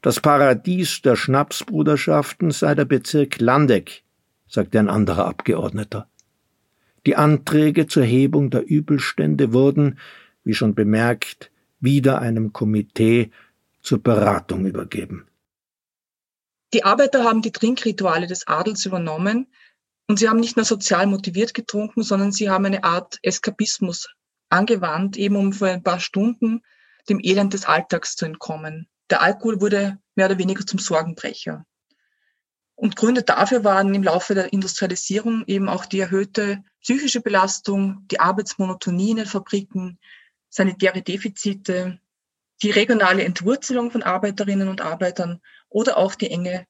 Das 0.00 0.20
Paradies 0.20 1.02
der 1.02 1.16
Schnapsbruderschaften 1.16 2.50
sei 2.50 2.74
der 2.74 2.84
Bezirk 2.86 3.40
Landeck, 3.40 4.02
sagte 4.48 4.78
ein 4.78 4.88
anderer 4.88 5.26
Abgeordneter. 5.26 6.08
Die 7.06 7.16
Anträge 7.16 7.86
zur 7.86 8.04
Hebung 8.04 8.50
der 8.50 8.64
Übelstände 8.66 9.52
wurden, 9.52 9.98
wie 10.44 10.54
schon 10.54 10.74
bemerkt, 10.74 11.50
wieder 11.80 12.20
einem 12.20 12.52
Komitee 12.52 13.30
zur 13.80 14.02
Beratung 14.02 14.66
übergeben. 14.66 15.26
Die 16.72 16.84
Arbeiter 16.84 17.24
haben 17.24 17.42
die 17.42 17.52
Trinkrituale 17.52 18.26
des 18.26 18.46
Adels 18.46 18.86
übernommen 18.86 19.48
und 20.08 20.18
sie 20.18 20.28
haben 20.28 20.40
nicht 20.40 20.56
nur 20.56 20.64
sozial 20.64 21.06
motiviert 21.06 21.54
getrunken, 21.54 22.02
sondern 22.02 22.32
sie 22.32 22.48
haben 22.48 22.64
eine 22.64 22.84
Art 22.84 23.18
Eskapismus 23.22 24.08
angewandt, 24.48 25.16
eben 25.16 25.36
um 25.36 25.52
für 25.52 25.68
ein 25.68 25.82
paar 25.82 26.00
Stunden 26.00 26.62
dem 27.08 27.18
Elend 27.20 27.52
des 27.52 27.64
Alltags 27.64 28.14
zu 28.14 28.24
entkommen. 28.24 28.88
Der 29.10 29.22
Alkohol 29.22 29.60
wurde 29.60 29.98
mehr 30.14 30.26
oder 30.26 30.38
weniger 30.38 30.64
zum 30.64 30.78
Sorgenbrecher. 30.78 31.66
Und 32.74 32.96
Gründe 32.96 33.22
dafür 33.22 33.64
waren 33.64 33.94
im 33.94 34.02
Laufe 34.02 34.34
der 34.34 34.52
Industrialisierung 34.52 35.44
eben 35.46 35.68
auch 35.68 35.84
die 35.84 36.00
erhöhte 36.00 36.62
psychische 36.82 37.20
Belastung, 37.20 38.06
die 38.10 38.20
Arbeitsmonotonie 38.20 39.10
in 39.10 39.16
den 39.16 39.26
Fabriken, 39.26 39.98
sanitäre 40.48 41.02
Defizite, 41.02 41.98
die 42.62 42.70
regionale 42.70 43.24
Entwurzelung 43.24 43.90
von 43.90 44.02
Arbeiterinnen 44.02 44.68
und 44.68 44.80
Arbeitern 44.80 45.40
oder 45.68 45.96
auch 45.96 46.14
die 46.14 46.30
Enge 46.30 46.66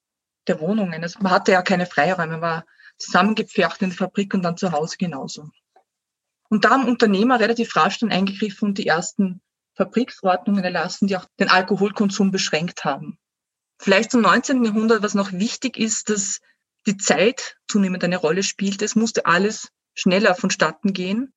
der 0.46 0.60
Wohnungen. 0.60 1.02
Also 1.02 1.18
man 1.20 1.32
hatte 1.32 1.52
ja 1.52 1.62
keine 1.62 1.86
Freiräume, 1.86 2.32
man 2.32 2.40
war 2.40 2.66
zusammengepfercht 2.98 3.82
in 3.82 3.90
der 3.90 3.98
Fabrik 3.98 4.34
und 4.34 4.42
dann 4.42 4.56
zu 4.56 4.72
Hause 4.72 4.96
genauso. 4.98 5.50
Und 6.48 6.64
da 6.64 6.70
haben 6.70 6.88
Unternehmer 6.88 7.40
relativ 7.40 7.74
rasch 7.76 7.98
dann 7.98 8.12
eingegriffen 8.12 8.68
und 8.68 8.78
die 8.78 8.86
ersten 8.86 9.40
Fabriksordnungen 9.74 10.62
erlassen, 10.62 11.08
die 11.08 11.16
auch 11.16 11.26
den 11.40 11.48
Alkoholkonsum 11.48 12.30
beschränkt 12.30 12.84
haben. 12.84 13.18
Vielleicht 13.78 14.10
zum 14.10 14.20
19. 14.20 14.64
Jahrhundert, 14.64 15.02
was 15.02 15.14
noch 15.14 15.32
wichtig 15.32 15.78
ist, 15.78 16.10
dass 16.10 16.40
die 16.86 16.98
Zeit 16.98 17.56
zunehmend 17.68 18.04
eine 18.04 18.18
Rolle 18.18 18.42
spielt. 18.42 18.82
Es 18.82 18.94
musste 18.94 19.26
alles 19.26 19.72
schneller 19.94 20.34
vonstatten 20.34 20.92
gehen. 20.92 21.34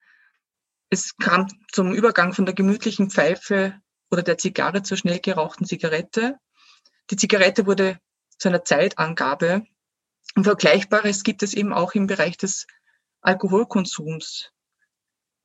Es 0.90 1.18
kam 1.18 1.48
zum 1.72 1.94
Übergang 1.94 2.34
von 2.34 2.46
der 2.46 2.56
gemütlichen 2.56 3.10
Pfeife 3.10 3.80
oder 4.12 4.24
der 4.24 4.38
Zigarre 4.38 4.84
zur 4.84 4.98
schnell 4.98 5.20
gerauchten 5.20 5.66
Zigarette. 5.66 6.38
Die 7.10 7.16
Zigarette 7.16 7.66
wurde 7.66 8.00
zu 8.38 8.50
einer 8.50 8.64
Zeitangabe. 8.64 9.64
Und 10.36 10.44
Vergleichbares 10.44 11.24
gibt 11.24 11.44
es 11.44 11.54
eben 11.54 11.74
auch 11.74 11.94
im 11.94 12.08
Bereich 12.08 12.38
des 12.38 12.68
Alkoholkonsums. 13.22 14.52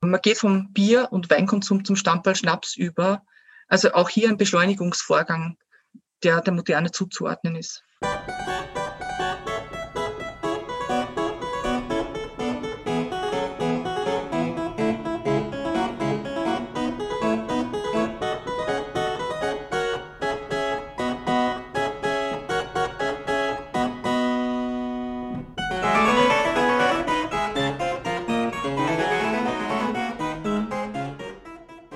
Man 0.01 0.21
geht 0.21 0.37
vom 0.37 0.73
Bier- 0.73 1.11
und 1.11 1.29
Weinkonsum 1.29 1.85
zum 1.85 1.95
Stammball 1.95 2.35
Schnaps 2.35 2.75
über. 2.75 3.23
Also 3.67 3.93
auch 3.93 4.09
hier 4.09 4.29
ein 4.29 4.37
Beschleunigungsvorgang, 4.37 5.57
der 6.23 6.41
der 6.41 6.53
Moderne 6.53 6.91
zuzuordnen 6.91 7.55
ist. 7.55 7.83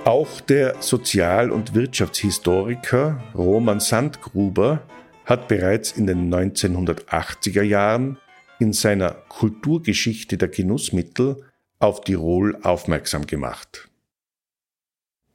Auch 0.05 0.39
der 0.39 0.83
Sozial- 0.83 1.49
und 1.49 1.73
Wirtschaftshistoriker 1.73 3.23
Roman 3.33 3.79
Sandgruber 3.79 4.83
hat 5.25 5.47
bereits 5.47 5.93
in 5.93 6.05
den 6.05 6.31
1980er 6.31 7.63
Jahren 7.63 8.19
in 8.59 8.71
seiner 8.71 9.13
Kulturgeschichte 9.29 10.37
der 10.37 10.49
Genussmittel 10.49 11.43
auf 11.79 12.01
Tirol 12.01 12.55
aufmerksam 12.61 13.25
gemacht. 13.25 13.89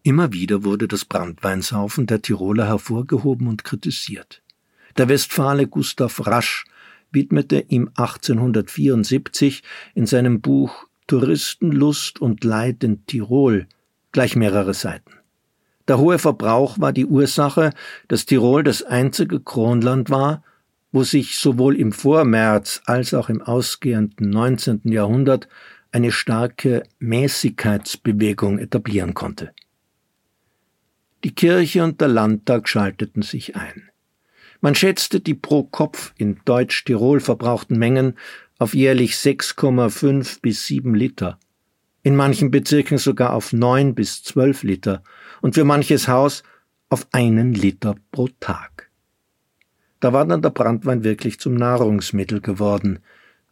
Immer 0.04 0.33
wieder 0.33 0.62
wurde 0.62 0.87
das 0.87 1.04
Brandweinsaufen 1.04 2.06
der 2.06 2.22
Tiroler 2.22 2.68
hervorgehoben 2.68 3.48
und 3.48 3.64
kritisiert. 3.64 4.40
Der 4.96 5.09
Westfale 5.09 5.66
Gustav 5.66 6.24
Rasch 6.28 6.64
widmete 7.11 7.59
ihm 7.59 7.88
1874 7.96 9.64
in 9.96 10.06
seinem 10.06 10.40
Buch 10.40 10.87
Touristenlust 11.09 12.20
und 12.20 12.44
Leid 12.44 12.85
in 12.85 13.04
Tirol 13.06 13.66
gleich 14.12 14.37
mehrere 14.37 14.75
Seiten. 14.75 15.12
Der 15.88 15.99
hohe 15.99 16.18
Verbrauch 16.18 16.79
war 16.79 16.92
die 16.92 17.07
Ursache, 17.07 17.70
dass 18.09 18.27
Tirol 18.27 18.62
das 18.62 18.83
einzige 18.83 19.40
Kronland 19.40 20.11
war, 20.11 20.44
wo 20.92 21.03
sich 21.05 21.37
sowohl 21.37 21.77
im 21.77 21.92
Vormärz 21.92 22.83
als 22.85 23.14
auch 23.14 23.29
im 23.29 23.42
ausgehenden 23.42 24.31
19. 24.31 24.83
Jahrhundert 24.85 25.49
eine 25.92 26.12
starke 26.12 26.85
Mäßigkeitsbewegung 26.99 28.59
etablieren 28.59 29.14
konnte. 29.14 29.53
Die 31.25 31.35
Kirche 31.35 31.85
und 31.85 32.01
der 32.01 32.09
Landtag 32.09 32.68
schalteten 32.68 33.23
sich 33.23 33.57
ein. 33.57 33.90
Man 34.61 34.75
schätzte 34.75 35.20
die 35.20 35.35
pro 35.35 35.64
Kopf 35.64 36.12
in 36.16 36.40
Deutsch-Tirol 36.44 37.20
verbrauchten 37.20 37.79
Mengen 37.79 38.14
auf 38.59 38.75
jährlich 38.75 39.14
6,5 39.14 40.40
bis 40.40 40.66
7 40.66 40.94
Liter, 40.94 41.38
in 42.02 42.16
manchen 42.16 42.50
Bezirken 42.50 42.98
sogar 42.98 43.34
auf 43.34 43.52
9 43.52 43.94
bis 43.94 44.22
12 44.22 44.62
Liter 44.62 45.02
und 45.40 45.54
für 45.54 45.64
manches 45.64 46.08
Haus 46.08 46.42
auf 46.88 47.06
einen 47.12 47.54
Liter 47.54 47.94
pro 48.10 48.28
Tag. 48.40 48.90
Da 50.00 50.12
war 50.12 50.26
dann 50.26 50.42
der 50.42 50.50
Brandwein 50.50 51.04
wirklich 51.04 51.38
zum 51.38 51.54
Nahrungsmittel 51.54 52.40
geworden. 52.40 53.00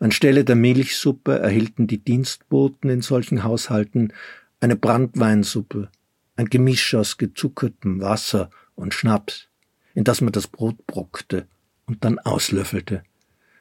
Anstelle 0.00 0.44
der 0.44 0.56
Milchsuppe 0.56 1.38
erhielten 1.38 1.86
die 1.86 1.98
Dienstboten 1.98 2.88
in 2.88 3.02
solchen 3.02 3.44
Haushalten 3.44 4.12
eine 4.60 4.76
Brandweinsuppe, 4.76 5.90
ein 6.36 6.46
Gemisch 6.46 6.94
aus 6.94 7.18
gezuckertem 7.18 8.00
Wasser 8.00 8.50
und 8.74 8.94
Schnaps, 8.94 9.48
in 9.94 10.04
das 10.04 10.20
man 10.20 10.32
das 10.32 10.48
Brot 10.48 10.86
brockte 10.86 11.46
und 11.86 12.04
dann 12.04 12.18
auslöffelte. 12.18 13.02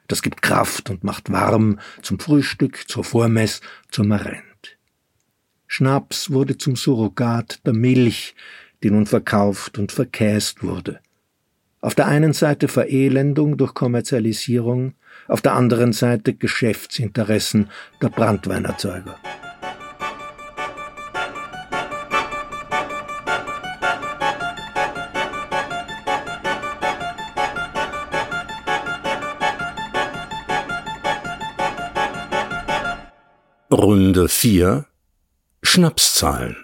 Das 0.06 0.22
gibt 0.22 0.40
Kraft 0.40 0.88
und 0.88 1.04
macht 1.04 1.30
warm 1.30 1.78
zum 2.00 2.18
Frühstück, 2.18 2.88
zur 2.88 3.04
Vormess, 3.04 3.60
zum 3.90 4.08
Marent. 4.08 4.47
Schnaps 5.70 6.30
wurde 6.30 6.56
zum 6.56 6.76
Surrogat 6.76 7.60
der 7.66 7.74
Milch, 7.74 8.34
die 8.82 8.90
nun 8.90 9.04
verkauft 9.04 9.78
und 9.78 9.92
verkäst 9.92 10.62
wurde. 10.62 10.98
Auf 11.82 11.94
der 11.94 12.06
einen 12.06 12.32
Seite 12.32 12.68
Verelendung 12.68 13.58
durch 13.58 13.74
Kommerzialisierung, 13.74 14.94
auf 15.28 15.42
der 15.42 15.52
anderen 15.52 15.92
Seite 15.92 16.32
Geschäftsinteressen 16.32 17.70
der 18.00 18.08
Brandweinerzeuger. 18.08 19.16
Runde 33.70 34.28
4 34.28 34.86
Schnapszahlen 35.70 36.56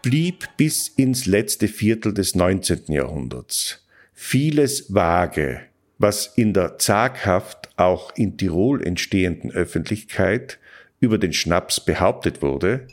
blieb 0.00 0.48
bis 0.56 0.88
ins 0.88 1.26
letzte 1.26 1.68
Viertel 1.68 2.14
des 2.14 2.34
19. 2.34 2.84
Jahrhunderts 2.88 3.86
vieles 4.14 4.86
vage, 4.94 5.60
was 5.98 6.32
in 6.36 6.54
der 6.54 6.78
zaghaft 6.78 7.68
auch 7.76 8.16
in 8.16 8.38
Tirol 8.38 8.82
entstehenden 8.82 9.52
Öffentlichkeit 9.52 10.58
über 11.00 11.18
den 11.18 11.34
Schnaps 11.34 11.84
behauptet 11.84 12.40
wurde 12.40 12.86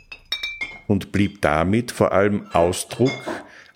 und 0.87 1.11
blieb 1.11 1.41
damit 1.41 1.91
vor 1.91 2.11
allem 2.11 2.47
Ausdruck 2.51 3.11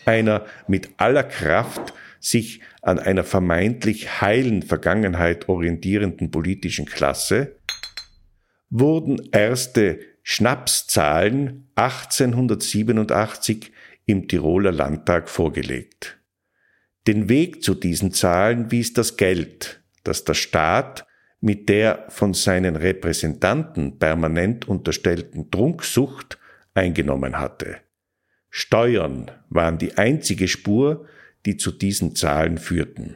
einer 0.05 0.45
mit 0.67 0.89
aller 0.97 1.23
Kraft 1.23 1.93
sich 2.19 2.61
an 2.81 2.99
einer 2.99 3.23
vermeintlich 3.23 4.21
heilen 4.21 4.63
Vergangenheit 4.63 5.47
orientierenden 5.49 6.31
politischen 6.31 6.85
Klasse, 6.85 7.55
wurden 8.69 9.29
erste 9.31 9.99
Schnapszahlen 10.23 11.69
1887 11.75 13.71
im 14.05 14.27
Tiroler 14.27 14.71
Landtag 14.71 15.29
vorgelegt. 15.29 16.19
Den 17.07 17.29
Weg 17.29 17.63
zu 17.63 17.73
diesen 17.73 18.11
Zahlen 18.11 18.71
wies 18.71 18.93
das 18.93 19.17
Geld, 19.17 19.81
das 20.03 20.25
der 20.25 20.33
Staat 20.33 21.07
mit 21.41 21.69
der 21.69 22.05
von 22.09 22.33
seinen 22.33 22.75
Repräsentanten 22.75 23.97
permanent 23.97 24.67
unterstellten 24.67 25.49
Trunksucht 25.49 26.37
eingenommen 26.73 27.39
hatte. 27.39 27.77
Steuern 28.49 29.31
waren 29.49 29.77
die 29.77 29.97
einzige 29.97 30.47
Spur, 30.47 31.05
die 31.45 31.57
zu 31.57 31.71
diesen 31.71 32.15
Zahlen 32.15 32.57
führten. 32.57 33.15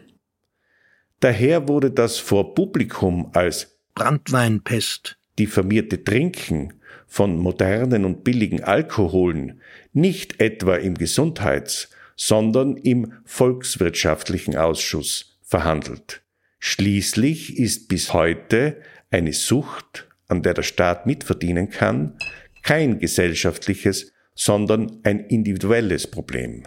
Daher 1.20 1.68
wurde 1.68 1.92
das 1.92 2.20
vor 2.20 2.54
Publikum 2.54 3.32
als 3.34 3.80
Brandweinpest 3.96 5.18
diffamierte 5.40 6.04
Trinken 6.04 6.74
von 7.08 7.38
modernen 7.38 8.06
und 8.06 8.24
billigen 8.24 8.64
Alkoholen 8.64 9.62
nicht 9.94 10.40
etwa 10.40 10.76
im 10.76 10.96
Gesundheits-, 10.96 11.90
sondern 12.16 12.78
im 12.78 13.14
Volkswirtschaftlichen 13.26 14.56
Ausschuss 14.56 15.40
verhandelt. 15.42 16.22
Schließlich 16.60 17.58
ist 17.58 17.88
bis 17.88 18.14
heute 18.14 18.82
eine 19.12 19.34
Sucht, 19.34 20.08
an 20.28 20.42
der 20.42 20.54
der 20.54 20.64
Staat 20.64 21.06
mitverdienen 21.06 21.70
kann, 21.70 22.18
kein 22.64 23.00
gesellschaftliches, 23.00 24.12
sondern 24.36 25.00
ein 25.04 25.20
individuelles 25.20 26.08
Problem. 26.08 26.64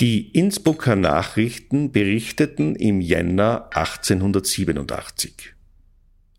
Die 0.00 0.28
Innsbrucker 0.32 0.96
Nachrichten 0.96 1.92
berichteten 1.92 2.74
im 2.74 3.00
Jänner 3.00 3.70
1887. 3.72 5.54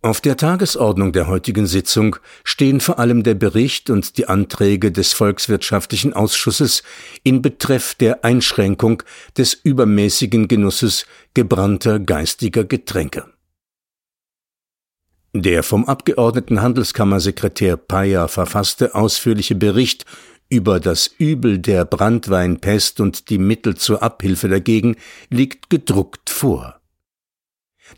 Auf 0.05 0.21
der 0.21 0.37
Tagesordnung 0.37 1.13
der 1.13 1.25
heutigen 1.25 1.65
Sitzung 1.65 2.17
stehen 2.43 2.79
vor 2.79 2.99
allem 2.99 3.23
der 3.23 3.33
Bericht 3.33 3.89
und 3.89 4.19
die 4.19 4.27
Anträge 4.27 4.91
des 4.91 5.13
Volkswirtschaftlichen 5.13 6.13
Ausschusses 6.13 6.83
in 7.23 7.41
Betreff 7.41 7.95
der 7.95 8.23
Einschränkung 8.23 9.01
des 9.35 9.55
übermäßigen 9.55 10.47
Genusses 10.47 11.07
gebrannter 11.33 11.97
geistiger 11.97 12.65
Getränke. 12.65 13.25
Der 15.33 15.63
vom 15.63 15.85
Abgeordneten 15.85 16.61
Handelskammersekretär 16.61 17.75
Payer 17.75 18.27
verfasste 18.27 18.93
ausführliche 18.93 19.55
Bericht 19.55 20.05
über 20.49 20.79
das 20.79 21.07
Übel 21.17 21.57
der 21.57 21.83
Brandweinpest 21.83 22.99
und 22.99 23.31
die 23.31 23.39
Mittel 23.39 23.75
zur 23.75 24.03
Abhilfe 24.03 24.49
dagegen 24.49 24.97
liegt 25.31 25.71
gedruckt 25.71 26.29
vor. 26.29 26.79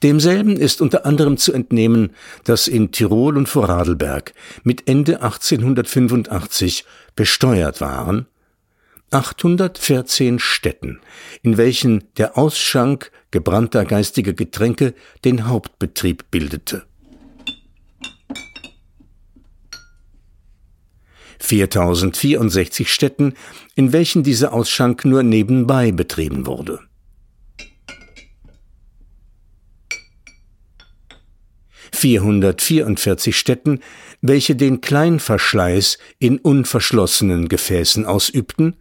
Demselben 0.04 0.58
ist 0.58 0.82
unter 0.82 1.06
anderem 1.06 1.38
zu 1.38 1.54
entnehmen, 1.54 2.12
dass 2.44 2.68
in 2.68 2.92
Tirol 2.92 3.38
und 3.38 3.50
Vorarlberg 3.50 4.34
mit 4.64 4.88
Ende 4.88 5.22
1885 5.22 6.86
besteuert 7.16 7.82
waren 7.82 8.28
814 9.12 10.40
Städten, 10.40 11.00
in 11.42 11.58
welchen 11.58 12.04
der 12.18 12.38
Ausschank 12.38 13.12
gebrannter 13.32 13.86
geistiger 13.86 14.34
Getränke 14.34 14.94
den 15.24 15.48
Hauptbetrieb 15.48 16.30
bildete. 16.30 16.84
4064 21.40 22.92
Städten, 22.92 23.36
in 23.76 23.94
welchen 23.94 24.24
dieser 24.24 24.52
Ausschank 24.54 25.06
nur 25.06 25.24
nebenbei 25.24 25.92
betrieben 25.92 26.46
wurde. 26.46 26.80
444 31.94 33.38
Städten, 33.38 33.80
welche 34.22 34.56
den 34.56 34.82
Kleinverschleiß 34.82 35.98
in 36.20 36.38
unverschlossenen 36.40 37.48
Gefäßen 37.50 38.06
ausübten, 38.06 38.76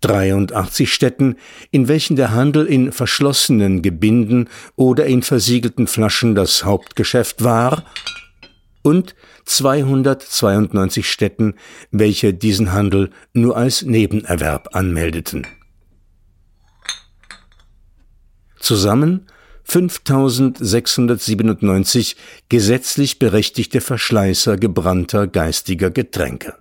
83 0.00 0.92
Städten, 0.92 1.36
in 1.70 1.88
welchen 1.88 2.16
der 2.16 2.32
Handel 2.32 2.66
in 2.66 2.92
verschlossenen 2.92 3.80
Gebinden 3.80 4.48
oder 4.76 5.06
in 5.06 5.22
versiegelten 5.22 5.86
Flaschen 5.86 6.34
das 6.34 6.64
Hauptgeschäft 6.64 7.42
war, 7.42 7.84
und 8.82 9.14
292 9.46 11.10
Städten, 11.10 11.54
welche 11.90 12.34
diesen 12.34 12.72
Handel 12.72 13.10
nur 13.32 13.56
als 13.56 13.82
Nebenerwerb 13.82 14.76
anmeldeten. 14.76 15.46
Zusammen 18.60 19.26
5697 19.64 22.16
gesetzlich 22.48 23.18
berechtigte 23.18 23.80
Verschleißer 23.80 24.56
gebrannter 24.56 25.26
geistiger 25.26 25.90
Getränke. 25.90 26.54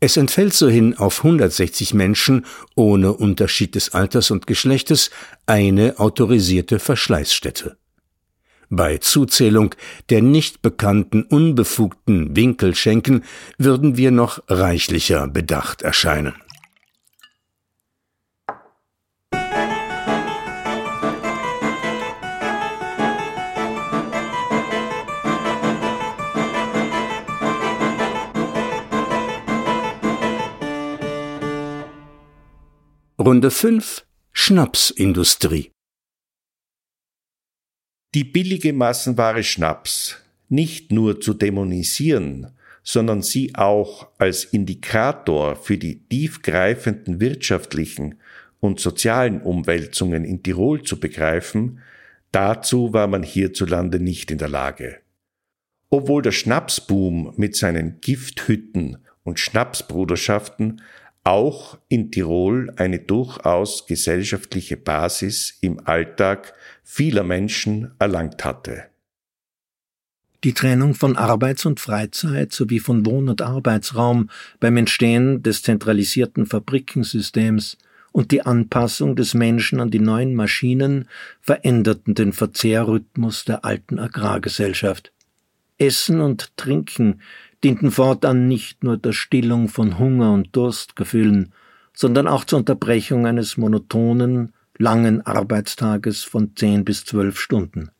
Es 0.00 0.16
entfällt 0.18 0.52
sohin 0.52 0.98
auf 0.98 1.24
160 1.24 1.94
Menschen 1.94 2.44
ohne 2.74 3.14
Unterschied 3.14 3.74
des 3.74 3.94
Alters 3.94 4.30
und 4.30 4.46
Geschlechtes 4.46 5.10
eine 5.46 5.98
autorisierte 5.98 6.78
Verschleißstätte. 6.78 7.78
Bei 8.68 8.98
Zuzählung 8.98 9.74
der 10.10 10.20
nicht 10.20 10.60
bekannten 10.60 11.22
unbefugten 11.22 12.36
Winkelschenken 12.36 13.24
würden 13.56 13.96
wir 13.96 14.10
noch 14.10 14.42
reichlicher 14.48 15.26
bedacht 15.28 15.80
erscheinen. 15.82 16.34
Runde 33.16 33.52
5 33.52 34.04
Schnapsindustrie 34.32 35.70
Die 38.12 38.24
billige 38.24 38.72
Massenware 38.72 39.44
Schnaps 39.44 40.20
nicht 40.48 40.90
nur 40.90 41.20
zu 41.20 41.32
dämonisieren, 41.32 42.50
sondern 42.82 43.22
sie 43.22 43.54
auch 43.54 44.08
als 44.18 44.42
Indikator 44.42 45.54
für 45.54 45.78
die 45.78 46.00
tiefgreifenden 46.08 47.20
wirtschaftlichen 47.20 48.16
und 48.58 48.80
sozialen 48.80 49.40
Umwälzungen 49.40 50.24
in 50.24 50.42
Tirol 50.42 50.82
zu 50.82 50.98
begreifen, 50.98 51.78
dazu 52.32 52.92
war 52.92 53.06
man 53.06 53.22
hierzulande 53.22 54.00
nicht 54.00 54.32
in 54.32 54.38
der 54.38 54.48
Lage. 54.48 54.98
Obwohl 55.88 56.22
der 56.22 56.32
Schnapsboom 56.32 57.34
mit 57.36 57.54
seinen 57.54 58.00
Gifthütten 58.00 58.98
und 59.22 59.38
Schnapsbruderschaften 59.38 60.82
auch 61.24 61.78
in 61.88 62.10
Tirol 62.10 62.72
eine 62.76 62.98
durchaus 62.98 63.86
gesellschaftliche 63.86 64.76
Basis 64.76 65.56
im 65.62 65.80
Alltag 65.86 66.52
vieler 66.82 67.24
Menschen 67.24 67.92
erlangt 67.98 68.44
hatte. 68.44 68.84
Die 70.44 70.52
Trennung 70.52 70.92
von 70.92 71.16
Arbeits- 71.16 71.64
und 71.64 71.80
Freizeit 71.80 72.52
sowie 72.52 72.78
von 72.78 73.06
Wohn- 73.06 73.30
und 73.30 73.40
Arbeitsraum 73.40 74.28
beim 74.60 74.76
Entstehen 74.76 75.42
des 75.42 75.62
zentralisierten 75.62 76.44
Fabrikensystems 76.44 77.78
und 78.12 78.30
die 78.30 78.42
Anpassung 78.42 79.16
des 79.16 79.32
Menschen 79.32 79.80
an 79.80 79.90
die 79.90 80.00
neuen 80.00 80.34
Maschinen 80.34 81.08
veränderten 81.40 82.14
den 82.14 82.34
Verzehrrhythmus 82.34 83.46
der 83.46 83.64
alten 83.64 83.98
Agrargesellschaft. 83.98 85.12
Essen 85.78 86.20
und 86.20 86.56
Trinken 86.56 87.20
dienten 87.64 87.90
fortan 87.90 88.46
nicht 88.46 88.84
nur 88.84 88.98
der 88.98 89.12
Stillung 89.12 89.68
von 89.68 89.98
Hunger 89.98 90.32
und 90.32 90.54
Durstgefühlen, 90.54 91.52
sondern 91.94 92.28
auch 92.28 92.44
zur 92.44 92.58
Unterbrechung 92.58 93.26
eines 93.26 93.56
monotonen, 93.56 94.52
langen 94.76 95.24
Arbeitstages 95.24 96.22
von 96.22 96.54
zehn 96.56 96.84
bis 96.84 97.04
zwölf 97.04 97.40
Stunden. 97.40 97.90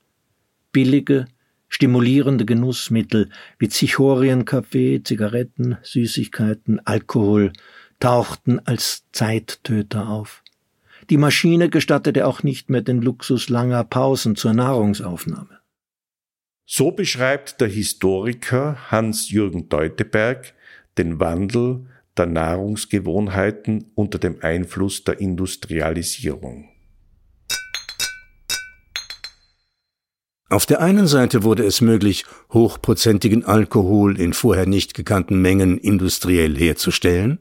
Billige, 0.73 1.27
stimulierende 1.69 2.45
Genussmittel 2.45 3.31
wie 3.59 3.69
Zichorienkaffee, 3.69 5.03
Zigaretten, 5.03 5.79
Süßigkeiten, 5.83 6.81
Alkohol 6.85 7.53
tauchten 8.01 8.61
als 8.67 9.05
Zeittöter 9.13 10.09
auf. 10.09 10.43
Die 11.11 11.17
Maschine 11.17 11.71
gestattete 11.71 12.27
auch 12.27 12.43
nicht 12.43 12.71
mehr 12.71 12.83
den 12.83 13.01
Luxus 13.01 13.49
langer 13.49 13.85
Pausen 13.85 14.37
zur 14.37 14.53
Nahrungsaufnahme. 14.53 15.54
So 16.67 16.91
beschreibt 16.91 17.61
der 17.61 17.69
Historiker 17.69 18.91
Hans-Jürgen 18.91 19.69
Deuteberg 19.69 20.55
den 20.97 21.21
Wandel 21.21 21.87
der 22.17 22.27
Nahrungsgewohnheiten 22.27 23.91
unter 23.95 24.19
dem 24.19 24.39
Einfluss 24.41 25.05
der 25.05 25.21
Industrialisierung. 25.21 26.71
Auf 30.49 30.67
der 30.67 30.81
einen 30.81 31.07
Seite 31.07 31.43
wurde 31.43 31.65
es 31.65 31.81
möglich, 31.81 32.25
hochprozentigen 32.53 33.45
Alkohol 33.45 34.19
in 34.19 34.33
vorher 34.33 34.67
nicht 34.67 34.95
gekannten 34.95 35.43
Mengen 35.43 35.79
industriell 35.79 36.57
herzustellen, 36.57 37.41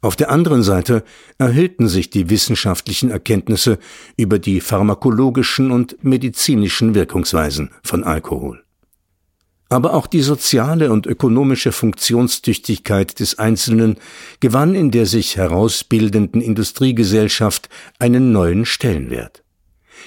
auf 0.00 0.16
der 0.16 0.30
anderen 0.30 0.62
Seite 0.62 1.04
erhöhten 1.38 1.88
sich 1.88 2.10
die 2.10 2.30
wissenschaftlichen 2.30 3.10
Erkenntnisse 3.10 3.78
über 4.16 4.38
die 4.38 4.60
pharmakologischen 4.60 5.70
und 5.70 6.02
medizinischen 6.04 6.94
Wirkungsweisen 6.94 7.70
von 7.82 8.04
Alkohol. 8.04 8.62
Aber 9.68 9.94
auch 9.94 10.06
die 10.06 10.22
soziale 10.22 10.92
und 10.92 11.06
ökonomische 11.06 11.72
Funktionstüchtigkeit 11.72 13.18
des 13.18 13.38
Einzelnen 13.38 13.96
gewann 14.38 14.76
in 14.76 14.92
der 14.92 15.06
sich 15.06 15.36
herausbildenden 15.36 16.40
Industriegesellschaft 16.40 17.68
einen 17.98 18.30
neuen 18.30 18.64
Stellenwert. 18.64 19.42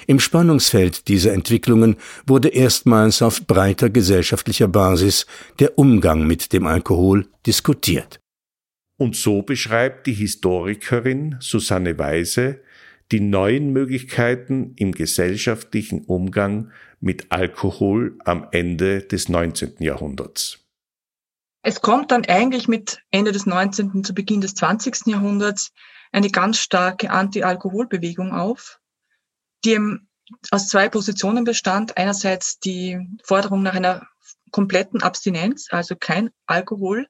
Im 0.08 0.20
Spannungsfeld 0.20 1.08
dieser 1.08 1.34
Entwicklungen 1.34 1.98
wurde 2.26 2.50
erstmals 2.50 3.22
auf 3.22 3.46
breiter 3.48 3.90
gesellschaftlicher 3.90 4.68
Basis 4.68 5.26
der 5.60 5.78
Umgang 5.78 6.26
mit 6.26 6.54
dem 6.54 6.66
Alkohol 6.66 7.28
diskutiert. 7.46 8.20
Und 9.00 9.16
so 9.16 9.44
beschreibt 9.44 10.08
die 10.08 10.14
Historikerin 10.14 11.38
Susanne 11.40 11.98
Weise 11.98 12.62
die 13.14 13.22
neuen 13.22 13.72
Möglichkeiten 13.72 14.74
im 14.76 14.92
gesellschaftlichen 14.92 16.04
Umgang 16.04 16.72
mit 17.00 17.32
Alkohol 17.32 18.20
am 18.26 18.50
Ende 18.52 19.02
des 19.02 19.30
19. 19.30 19.76
Jahrhunderts. 19.80 20.60
Es 21.64 21.80
kommt 21.80 22.12
dann 22.12 22.26
eigentlich 22.26 22.68
mit 22.68 23.02
Ende 23.10 23.32
des 23.32 23.46
19. 23.46 24.04
zu 24.04 24.14
Beginn 24.14 24.42
des 24.42 24.54
20. 24.56 25.08
Jahrhunderts 25.08 25.72
eine 26.12 26.30
ganz 26.30 26.58
starke 26.58 27.10
Anti-Alkohol-Bewegung 27.10 28.34
auf, 28.34 28.82
die 29.64 29.80
aus 30.52 30.68
zwei 30.68 30.90
Positionen 30.90 31.46
bestand. 31.46 31.96
Einerseits 31.96 32.60
die 32.60 33.00
Forderung 33.24 33.64
nach 33.64 33.76
einer 33.76 34.06
kompletten 34.52 35.02
Abstinenz, 35.02 35.68
also 35.72 35.96
kein 35.98 36.32
Alkohol, 36.48 37.08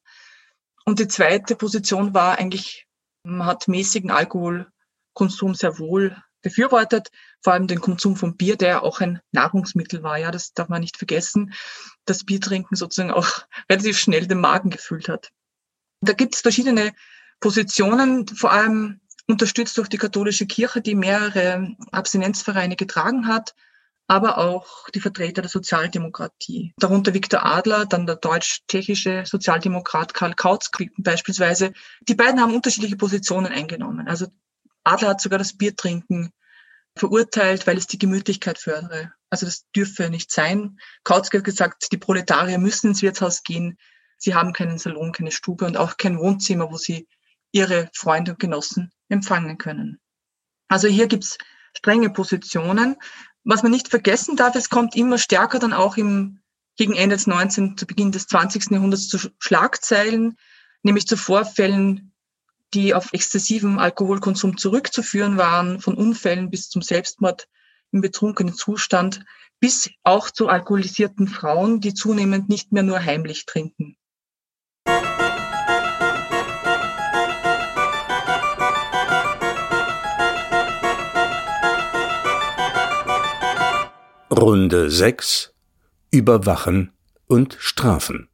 und 0.90 1.00
die 1.00 1.08
zweite 1.08 1.56
Position 1.56 2.14
war 2.14 2.40
eigentlich, 2.40 2.88
man 3.24 3.46
hat 3.46 3.68
mäßigen 3.68 4.10
Alkoholkonsum 4.10 5.54
sehr 5.54 5.78
wohl 5.78 6.18
befürwortet, 6.42 7.10
vor 7.44 7.54
allem 7.54 7.68
den 7.68 7.80
Konsum 7.80 8.16
von 8.16 8.36
Bier, 8.36 8.56
der 8.56 8.82
auch 8.82 9.00
ein 9.00 9.20
Nahrungsmittel 9.32 10.02
war. 10.02 10.18
Ja, 10.18 10.32
das 10.32 10.54
darf 10.54 10.68
man 10.68 10.82
nicht 10.82 10.98
vergessen, 10.98 11.54
dass 12.06 12.26
Biertrinken 12.26 12.76
sozusagen 12.76 13.12
auch 13.12 13.30
relativ 13.70 14.00
schnell 14.00 14.26
den 14.26 14.42
Magen 14.42 14.72
gefüllt 14.72 15.10
hat. 15.10 15.30
Da 16.02 16.14
gibt 16.14 16.36
es 16.36 16.42
verschiedene 16.42 16.94
Positionen, 17.40 18.28
vor 18.28 18.52
allem 18.52 19.00
unterstützt 19.28 19.78
durch 19.78 19.90
die 19.90 19.98
katholische 19.98 20.48
Kirche, 20.48 20.82
die 20.82 20.96
mehrere 20.96 21.76
Abstinenzvereine 21.92 22.76
getragen 22.76 23.28
hat 23.28 23.54
aber 24.10 24.40
auch 24.40 24.90
die 24.90 25.02
Vertreter 25.02 25.44
der 25.44 25.50
Sozialdemokratie. 25.50 26.74
Darunter 26.78 27.14
Viktor 27.14 27.46
Adler, 27.46 27.86
dann 27.86 28.08
der 28.08 28.16
deutsch-tschechische 28.16 29.24
Sozialdemokrat 29.26 30.16
Karl 30.16 30.34
Kautz 30.34 30.72
beispielsweise. 30.98 31.74
Die 32.02 32.16
beiden 32.16 32.42
haben 32.42 32.56
unterschiedliche 32.56 32.98
Positionen 32.98 33.52
eingenommen. 33.52 34.08
Also 34.08 34.26
Adler 34.84 35.10
hat 35.10 35.22
sogar 35.22 35.38
das 35.38 35.56
Biertrinken 35.56 36.32
verurteilt, 36.96 37.68
weil 37.68 37.78
es 37.78 37.86
die 37.86 38.00
Gemütlichkeit 38.00 38.58
fördere. 38.58 39.14
Also 39.30 39.46
das 39.46 39.70
dürfe 39.76 40.10
nicht 40.10 40.32
sein. 40.32 40.80
Kautzke 41.04 41.38
hat 41.38 41.46
gesagt, 41.46 41.92
die 41.92 41.98
Proletarier 41.98 42.58
müssen 42.58 42.88
ins 42.88 43.04
Wirtshaus 43.04 43.44
gehen. 43.44 43.78
Sie 44.18 44.34
haben 44.34 44.54
keinen 44.54 44.80
Salon, 44.80 45.12
keine 45.12 45.32
Stube 45.32 45.66
und 45.66 45.78
auch 45.78 45.98
kein 45.98 46.18
Wohnzimmer, 46.18 46.72
wo 46.72 46.78
sie 46.78 47.08
ihre 47.52 47.92
Freunde 47.94 48.32
und 48.32 48.40
Genossen 48.40 48.92
empfangen 49.08 49.60
können. 49.60 50.00
Also 50.68 50.88
hier 50.88 51.06
gibt's 51.06 51.38
strenge 51.78 52.10
Positionen. 52.10 52.96
Was 53.44 53.64
man 53.64 53.72
nicht 53.72 53.88
vergessen 53.88 54.36
darf, 54.36 54.56
es 54.56 54.70
kommt 54.70 54.96
immer 54.96 55.18
stärker 55.18 55.60
dann 55.60 55.74
auch 55.74 55.98
im, 55.98 56.40
gegen 56.78 56.94
Ende 56.94 57.16
des 57.16 57.28
19., 57.28 57.78
zu 57.78 57.86
Beginn 57.86 58.12
des 58.12 58.28
20. 58.28 58.72
Jahrhunderts 58.72 59.08
zu 59.08 59.18
Schlagzeilen, 59.40 60.38
nämlich 60.84 61.08
zu 61.08 61.18
Vorfällen, 61.18 62.14
die 62.74 62.94
auf 62.94 63.14
exzessiven 63.14 63.80
Alkoholkonsum 63.80 64.58
zurückzuführen 64.58 65.38
waren, 65.38 65.80
von 65.80 65.96
Unfällen 65.96 66.50
bis 66.50 66.70
zum 66.70 66.82
Selbstmord 66.82 67.48
im 67.92 68.02
betrunkenen 68.02 68.54
Zustand, 68.54 69.26
bis 69.60 69.90
auch 70.04 70.30
zu 70.30 70.48
alkoholisierten 70.48 71.28
Frauen, 71.28 71.82
die 71.82 71.94
zunehmend 71.94 72.50
nicht 72.50 72.72
mehr 72.72 72.84
nur 72.84 73.04
heimlich 73.04 73.46
trinken. 73.46 73.98
Runde 84.32 84.92
6 84.92 85.56
Überwachen 86.12 86.92
und 87.26 87.58
Strafen. 87.60 88.30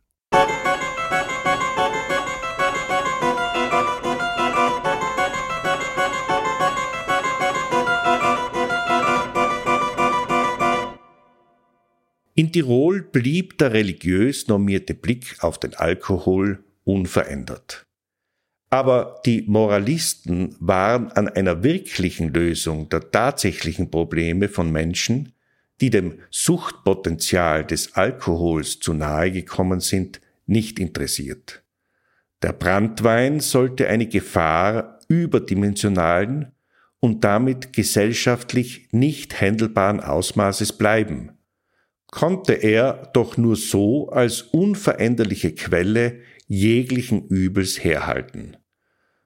In 12.33 12.51
Tirol 12.51 13.01
blieb 13.01 13.57
der 13.59 13.71
religiös 13.71 14.49
normierte 14.49 14.95
Blick 14.95 15.41
auf 15.41 15.57
den 15.61 15.75
Alkohol 15.75 16.61
unverändert. 16.83 17.85
Aber 18.69 19.21
die 19.25 19.45
Moralisten 19.47 20.57
waren 20.59 21.09
an 21.13 21.29
einer 21.29 21.63
wirklichen 21.63 22.33
Lösung 22.33 22.89
der 22.89 23.11
tatsächlichen 23.11 23.89
Probleme 23.89 24.49
von 24.49 24.69
Menschen, 24.69 25.31
die 25.81 25.89
dem 25.89 26.19
Suchtpotenzial 26.29 27.65
des 27.65 27.95
Alkohols 27.95 28.79
zu 28.79 28.93
nahe 28.93 29.31
gekommen 29.31 29.79
sind, 29.79 30.21
nicht 30.45 30.79
interessiert. 30.79 31.63
Der 32.41 32.53
Brandwein 32.53 33.39
sollte 33.39 33.87
eine 33.87 34.07
Gefahr 34.07 34.99
überdimensionalen 35.07 36.51
und 36.99 37.23
damit 37.23 37.73
gesellschaftlich 37.73 38.89
nicht 38.91 39.39
händelbaren 39.39 39.99
Ausmaßes 39.99 40.73
bleiben, 40.73 41.31
konnte 42.07 42.53
er 42.53 43.09
doch 43.13 43.37
nur 43.37 43.55
so 43.55 44.09
als 44.09 44.41
unveränderliche 44.41 45.53
Quelle 45.53 46.19
jeglichen 46.47 47.27
Übels 47.27 47.83
herhalten. 47.83 48.57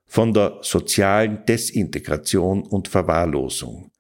von 0.10 0.34
der 0.34 0.58
sozialen 0.64 1.46
Desintegration 1.46 2.64
und 2.64 2.88
Verwahrlosung, 2.88 3.92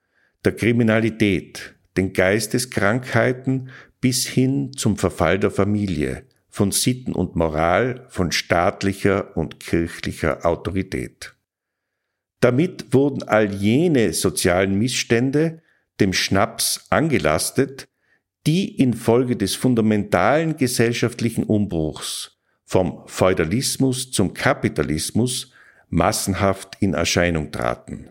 der 0.44 0.56
Kriminalität, 0.56 1.76
den 1.97 2.13
Geisteskrankheiten 2.13 3.69
bis 4.02 4.25
hin 4.25 4.71
zum 4.75 4.97
Verfall 4.97 5.39
der 5.39 5.52
Familie, 5.52 6.25
von 6.47 6.71
Sitten 6.71 7.13
und 7.13 7.36
Moral, 7.36 8.06
von 8.10 8.32
staatlicher 8.32 9.36
und 9.38 9.60
kirchlicher 9.60 10.45
Autorität. 10.45 11.36
Damit 12.39 12.93
wurden 12.93 13.23
all 13.23 13.54
jene 13.54 14.13
sozialen 14.13 14.75
Missstände 14.78 15.62
dem 15.99 16.13
Schnaps 16.13 16.88
angelastet, 16.89 17.89
die 18.47 18.78
infolge 18.78 19.36
des 19.36 19.56
fundamentalen 19.56 20.56
gesellschaftlichen 20.56 21.43
Umbruchs 21.43 22.38
vom 22.63 23.04
Feudalismus 23.08 24.12
zum 24.12 24.34
Kapitalismus 24.34 25.52
massenhaft 25.89 26.78
in 26.80 26.93
Erscheinung 26.93 27.52
traten. 27.52 28.10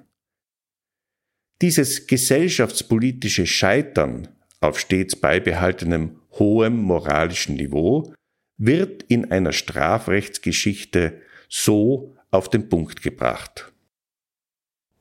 Dieses 1.60 2.06
gesellschaftspolitische 2.06 3.46
Scheitern 3.46 4.28
auf 4.60 4.78
stets 4.78 5.16
beibehaltenem 5.16 6.20
hohem 6.38 6.76
moralischen 6.76 7.56
Niveau 7.56 8.14
wird 8.56 9.02
in 9.04 9.30
einer 9.30 9.52
Strafrechtsgeschichte 9.52 11.20
so 11.48 12.16
auf 12.30 12.48
den 12.48 12.68
Punkt 12.68 13.02
gebracht. 13.02 13.72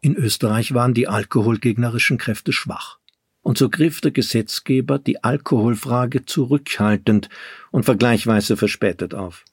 In 0.02 0.16
Österreich 0.16 0.74
waren 0.74 0.94
die 0.94 1.08
alkoholgegnerischen 1.08 2.18
Kräfte 2.18 2.54
schwach. 2.54 3.00
Und 3.42 3.58
so 3.58 3.70
griff 3.70 4.02
der 4.02 4.12
Gesetzgeber 4.12 5.00
die 5.00 5.24
Alkoholfrage 5.24 6.26
zurückhaltend 6.26 7.30
und 7.72 7.84
vergleichsweise 7.84 8.58
verspätet 8.58 9.14
auf. 9.14 9.46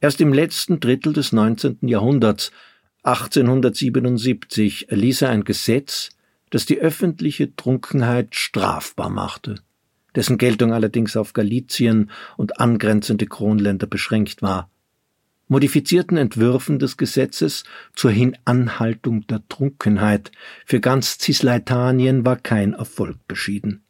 Erst 0.00 0.20
im 0.20 0.32
letzten 0.32 0.80
Drittel 0.80 1.12
des 1.12 1.32
19. 1.32 1.78
Jahrhunderts, 1.82 2.52
1877, 3.02 4.90
erließ 4.90 5.22
er 5.22 5.30
ein 5.30 5.44
Gesetz, 5.44 6.10
das 6.50 6.66
die 6.66 6.78
öffentliche 6.78 7.54
Trunkenheit 7.56 8.34
strafbar 8.34 9.08
machte, 9.10 9.56
dessen 10.14 10.38
Geltung 10.38 10.72
allerdings 10.72 11.16
auf 11.16 11.32
Galizien 11.32 12.10
und 12.36 12.60
angrenzende 12.60 13.26
Kronländer 13.26 13.86
beschränkt 13.86 14.42
war 14.42 14.68
modifizierten 15.50 16.16
Entwürfen 16.16 16.78
des 16.78 16.96
Gesetzes 16.96 17.64
zur 17.94 18.12
Hinanhaltung 18.12 19.26
der 19.26 19.42
Trunkenheit 19.48 20.30
für 20.64 20.80
ganz 20.80 21.18
Cisleitanien 21.18 22.24
war 22.24 22.36
kein 22.36 22.72
Erfolg 22.72 23.16
beschieden. 23.26 23.82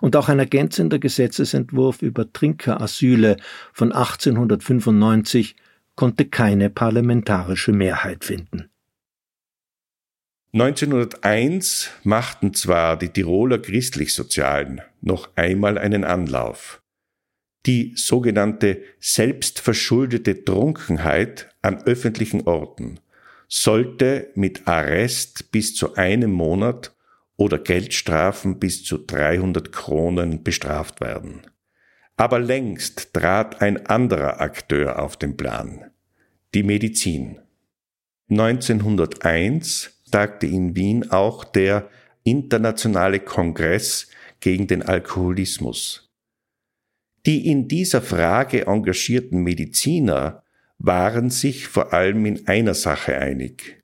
Und 0.00 0.14
auch 0.14 0.28
ein 0.28 0.38
ergänzender 0.38 1.00
Gesetzesentwurf 1.00 2.02
über 2.02 2.32
Trinkerasyle 2.32 3.36
von 3.72 3.90
1895 3.90 5.56
konnte 5.96 6.24
keine 6.24 6.70
parlamentarische 6.70 7.72
Mehrheit 7.72 8.24
finden. 8.24 8.70
1901 10.52 11.90
machten 12.04 12.54
zwar 12.54 12.98
die 12.98 13.10
Tiroler 13.10 13.58
Christlichsozialen 13.58 14.80
noch 15.02 15.28
einmal 15.36 15.76
einen 15.76 16.04
Anlauf, 16.04 16.80
die 17.66 17.92
sogenannte 17.96 18.82
selbstverschuldete 18.98 20.44
Trunkenheit 20.44 21.54
an 21.60 21.82
öffentlichen 21.82 22.46
Orten 22.46 22.98
sollte 23.46 24.30
mit 24.34 24.66
Arrest 24.66 25.52
bis 25.52 25.74
zu 25.74 25.96
einem 25.96 26.32
Monat 26.32 26.96
oder 27.36 27.58
Geldstrafen 27.58 28.58
bis 28.58 28.84
zu 28.84 28.96
300 28.96 29.70
Kronen 29.70 30.42
bestraft 30.42 31.02
werden. 31.02 31.42
Aber 32.16 32.38
längst 32.38 33.12
trat 33.12 33.60
ein 33.60 33.86
anderer 33.86 34.40
Akteur 34.40 34.98
auf 35.02 35.18
den 35.18 35.36
Plan, 35.36 35.90
die 36.54 36.62
Medizin. 36.62 37.38
1901 38.30 39.97
tagte 40.10 40.46
in 40.46 40.76
Wien 40.76 41.10
auch 41.10 41.44
der 41.44 41.88
Internationale 42.24 43.20
Kongress 43.20 44.08
gegen 44.40 44.66
den 44.66 44.82
Alkoholismus. 44.82 46.10
Die 47.26 47.46
in 47.46 47.68
dieser 47.68 48.00
Frage 48.00 48.66
engagierten 48.66 49.42
Mediziner 49.42 50.42
waren 50.78 51.30
sich 51.30 51.66
vor 51.66 51.92
allem 51.92 52.24
in 52.26 52.46
einer 52.46 52.74
Sache 52.74 53.18
einig, 53.18 53.82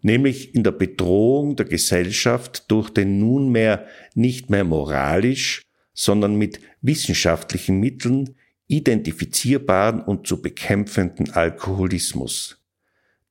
nämlich 0.00 0.54
in 0.54 0.62
der 0.62 0.70
Bedrohung 0.72 1.56
der 1.56 1.66
Gesellschaft 1.66 2.70
durch 2.70 2.90
den 2.90 3.18
nunmehr 3.18 3.86
nicht 4.14 4.48
mehr 4.48 4.64
moralisch, 4.64 5.62
sondern 5.92 6.36
mit 6.36 6.60
wissenschaftlichen 6.80 7.80
Mitteln 7.80 8.36
identifizierbaren 8.68 10.00
und 10.00 10.26
zu 10.26 10.40
bekämpfenden 10.40 11.30
Alkoholismus. 11.32 12.62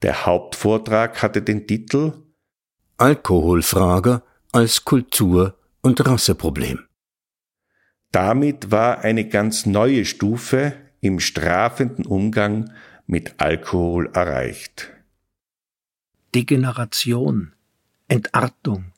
Der 0.02 0.26
Hauptvortrag 0.26 1.22
hatte 1.22 1.42
den 1.42 1.66
Titel 1.66 2.27
Alkoholfrage 3.00 4.24
als 4.52 4.84
Kultur- 4.84 5.56
und 5.82 6.04
Rasseproblem. 6.04 6.88
Damit 8.12 8.72
war 8.72 9.02
eine 9.02 9.28
ganz 9.28 9.68
neue 9.68 10.04
Stufe 10.04 10.74
im 11.00 11.20
strafenden 11.20 12.08
Umgang 12.08 12.74
mit 13.06 13.36
Alkohol 13.38 14.10
erreicht. 14.14 14.92
Degeneration, 16.34 17.54
Entartung, 18.08 18.94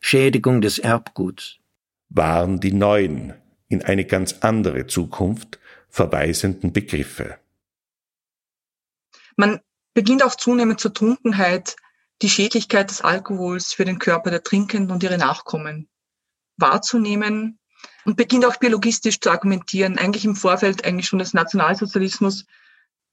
Schädigung 0.00 0.62
des 0.62 0.78
Erbguts 0.78 1.58
waren 2.08 2.58
die 2.58 2.72
neuen, 2.72 3.34
in 3.68 3.82
eine 3.82 4.06
ganz 4.06 4.36
andere 4.40 4.86
Zukunft 4.86 5.58
verweisenden 5.90 6.72
Begriffe. 6.72 7.36
Man 9.36 9.60
beginnt 9.92 10.24
auch 10.24 10.36
zunehmend 10.36 10.80
zur 10.80 10.94
Trunkenheit 10.94 11.76
die 12.22 12.30
Schädlichkeit 12.30 12.90
des 12.90 13.00
Alkohols 13.00 13.74
für 13.74 13.84
den 13.84 13.98
Körper 13.98 14.30
der 14.30 14.42
Trinkenden 14.42 14.90
und 14.90 15.02
ihre 15.02 15.18
Nachkommen 15.18 15.88
wahrzunehmen 16.56 17.58
und 18.04 18.16
beginnt 18.16 18.44
auch 18.44 18.56
biologistisch 18.56 19.20
zu 19.20 19.30
argumentieren, 19.30 19.98
eigentlich 19.98 20.24
im 20.24 20.36
Vorfeld 20.36 20.84
eigentlich 20.84 21.08
schon 21.08 21.18
des 21.18 21.34
Nationalsozialismus, 21.34 22.46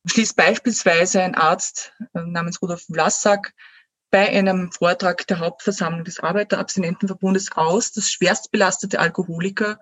schließt 0.05 0.35
beispielsweise 0.35 1.21
ein 1.21 1.35
Arzt 1.35 1.93
äh, 2.13 2.21
namens 2.21 2.61
Rudolf 2.61 2.83
Vlassack 2.83 3.53
bei 4.11 4.29
einem 4.29 4.71
Vortrag 4.71 5.27
der 5.27 5.39
Hauptversammlung 5.39 6.03
des 6.03 6.19
Arbeiterabstinentenverbundes 6.19 7.51
aus, 7.53 7.91
dass 7.91 8.11
schwerstbelastete 8.11 8.99
Alkoholiker 8.99 9.79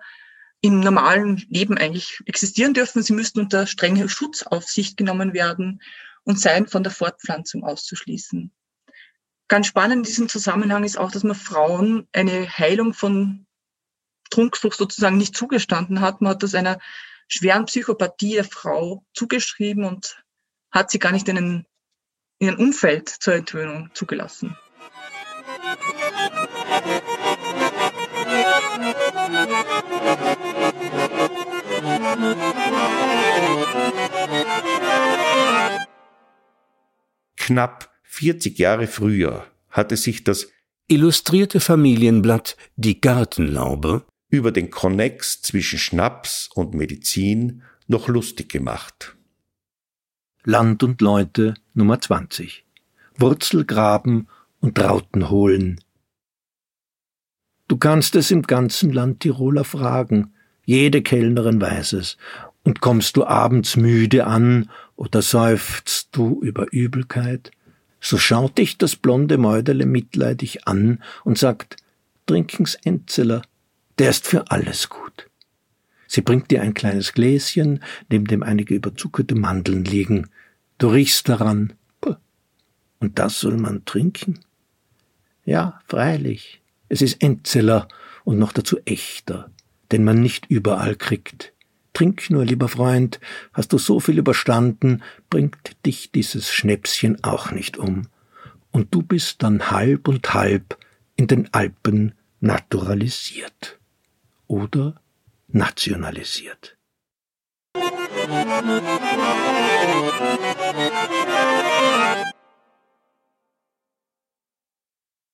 im 0.60 0.80
normalen 0.80 1.36
Leben 1.48 1.78
eigentlich 1.78 2.20
existieren 2.26 2.74
dürfen. 2.74 3.02
Sie 3.02 3.12
müssten 3.12 3.40
unter 3.40 3.66
strenge 3.66 4.08
Schutzaufsicht 4.08 4.96
genommen 4.96 5.32
werden 5.32 5.80
und 6.24 6.40
seien 6.40 6.66
von 6.66 6.82
der 6.82 6.92
Fortpflanzung 6.92 7.64
auszuschließen. 7.64 8.52
Ganz 9.48 9.66
spannend 9.66 9.96
in 9.96 10.02
diesem 10.02 10.28
Zusammenhang 10.28 10.84
ist 10.84 10.98
auch, 10.98 11.10
dass 11.10 11.24
man 11.24 11.34
Frauen 11.34 12.06
eine 12.12 12.46
Heilung 12.58 12.92
von 12.92 13.46
Trunksucht 14.28 14.76
sozusagen 14.76 15.16
nicht 15.16 15.34
zugestanden 15.34 16.02
hat. 16.02 16.20
Man 16.20 16.32
hat 16.32 16.42
das 16.42 16.54
einer 16.54 16.78
schweren 17.28 17.64
Psychopathie 17.64 18.34
der 18.34 18.44
Frau 18.44 19.04
zugeschrieben 19.14 19.84
und 19.84 20.22
hat 20.70 20.90
sie 20.90 20.98
gar 20.98 21.12
nicht 21.12 21.28
in 21.28 21.38
ein, 21.38 21.66
in 22.38 22.50
ein 22.50 22.56
Umfeld 22.56 23.08
zur 23.08 23.34
Entwöhnung 23.34 23.90
zugelassen. 23.94 24.54
Knapp 37.36 37.97
40 38.18 38.58
Jahre 38.58 38.88
früher 38.88 39.46
hatte 39.70 39.96
sich 39.96 40.24
das 40.24 40.48
Illustrierte 40.88 41.60
Familienblatt 41.60 42.56
Die 42.74 43.00
Gartenlaube 43.00 44.02
über 44.28 44.50
den 44.50 44.70
Konnex 44.70 45.40
zwischen 45.40 45.78
Schnaps 45.78 46.50
und 46.52 46.74
Medizin 46.74 47.62
noch 47.86 48.08
lustig 48.08 48.48
gemacht. 48.48 49.16
Land 50.42 50.82
und 50.82 51.00
Leute 51.00 51.54
Nummer 51.74 52.00
20. 52.00 52.64
Wurzel 53.16 53.64
graben 53.64 54.26
und 54.58 54.80
Rauten 54.80 55.30
holen. 55.30 55.80
Du 57.68 57.76
kannst 57.76 58.16
es 58.16 58.32
im 58.32 58.42
ganzen 58.42 58.92
Land 58.92 59.20
Tiroler 59.20 59.62
fragen, 59.62 60.34
jede 60.64 61.02
Kellnerin 61.02 61.60
weiß 61.60 61.92
es, 61.92 62.16
und 62.64 62.80
kommst 62.80 63.16
du 63.16 63.24
abends 63.24 63.76
müde 63.76 64.26
an 64.26 64.70
oder 64.96 65.22
seufzt 65.22 66.08
du 66.10 66.40
über 66.42 66.66
Übelkeit, 66.72 67.52
so 68.00 68.18
schaut 68.18 68.58
dich 68.58 68.78
das 68.78 68.96
blonde 68.96 69.38
Mäuderle 69.38 69.86
mitleidig 69.86 70.66
an 70.66 71.02
und 71.24 71.38
sagt, 71.38 71.76
trinken's 72.26 72.76
Enzeler, 72.84 73.42
der 73.98 74.10
ist 74.10 74.26
für 74.26 74.50
alles 74.50 74.88
gut. 74.88 75.28
Sie 76.06 76.22
bringt 76.22 76.50
dir 76.50 76.62
ein 76.62 76.74
kleines 76.74 77.12
Gläschen, 77.12 77.82
neben 78.08 78.26
dem 78.26 78.42
einige 78.42 78.74
überzuckerte 78.74 79.34
Mandeln 79.34 79.84
liegen. 79.84 80.30
Du 80.78 80.88
riechst 80.88 81.28
daran. 81.28 81.74
Und 83.00 83.18
das 83.18 83.40
soll 83.40 83.56
man 83.56 83.84
trinken? 83.84 84.40
Ja, 85.44 85.80
freilich. 85.86 86.60
Es 86.88 87.02
ist 87.02 87.22
Entzeller 87.22 87.88
und 88.24 88.38
noch 88.38 88.52
dazu 88.52 88.78
echter, 88.84 89.50
den 89.92 90.04
man 90.04 90.20
nicht 90.20 90.46
überall 90.46 90.96
kriegt. 90.96 91.52
Trink 91.98 92.30
nur, 92.30 92.44
lieber 92.44 92.68
Freund, 92.68 93.18
hast 93.52 93.72
du 93.72 93.78
so 93.78 93.98
viel 93.98 94.18
überstanden, 94.18 95.02
bringt 95.30 95.84
dich 95.84 96.12
dieses 96.12 96.48
Schnäpschen 96.52 97.24
auch 97.24 97.50
nicht 97.50 97.76
um. 97.76 98.06
und 98.70 98.94
du 98.94 99.02
bist 99.02 99.42
dann 99.42 99.72
halb 99.72 100.06
und 100.06 100.32
halb 100.32 100.78
in 101.16 101.26
den 101.26 101.52
Alpen 101.52 102.14
naturalisiert 102.38 103.80
oder 104.46 105.00
nationalisiert. 105.48 106.76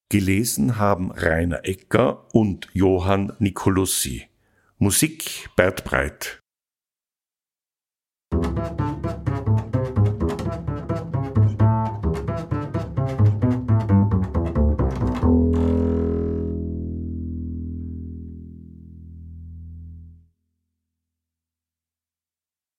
Gelesen 0.09 0.79
haben 0.79 1.11
Rainer 1.11 1.67
Ecker 1.67 2.27
und 2.33 2.71
Johann 2.73 3.35
Nicolussi. 3.39 4.29
Musik 4.79 5.51
Bert 5.57 5.85
Breit. 5.85 6.41
Thank 8.57 8.81
you. 8.81 8.94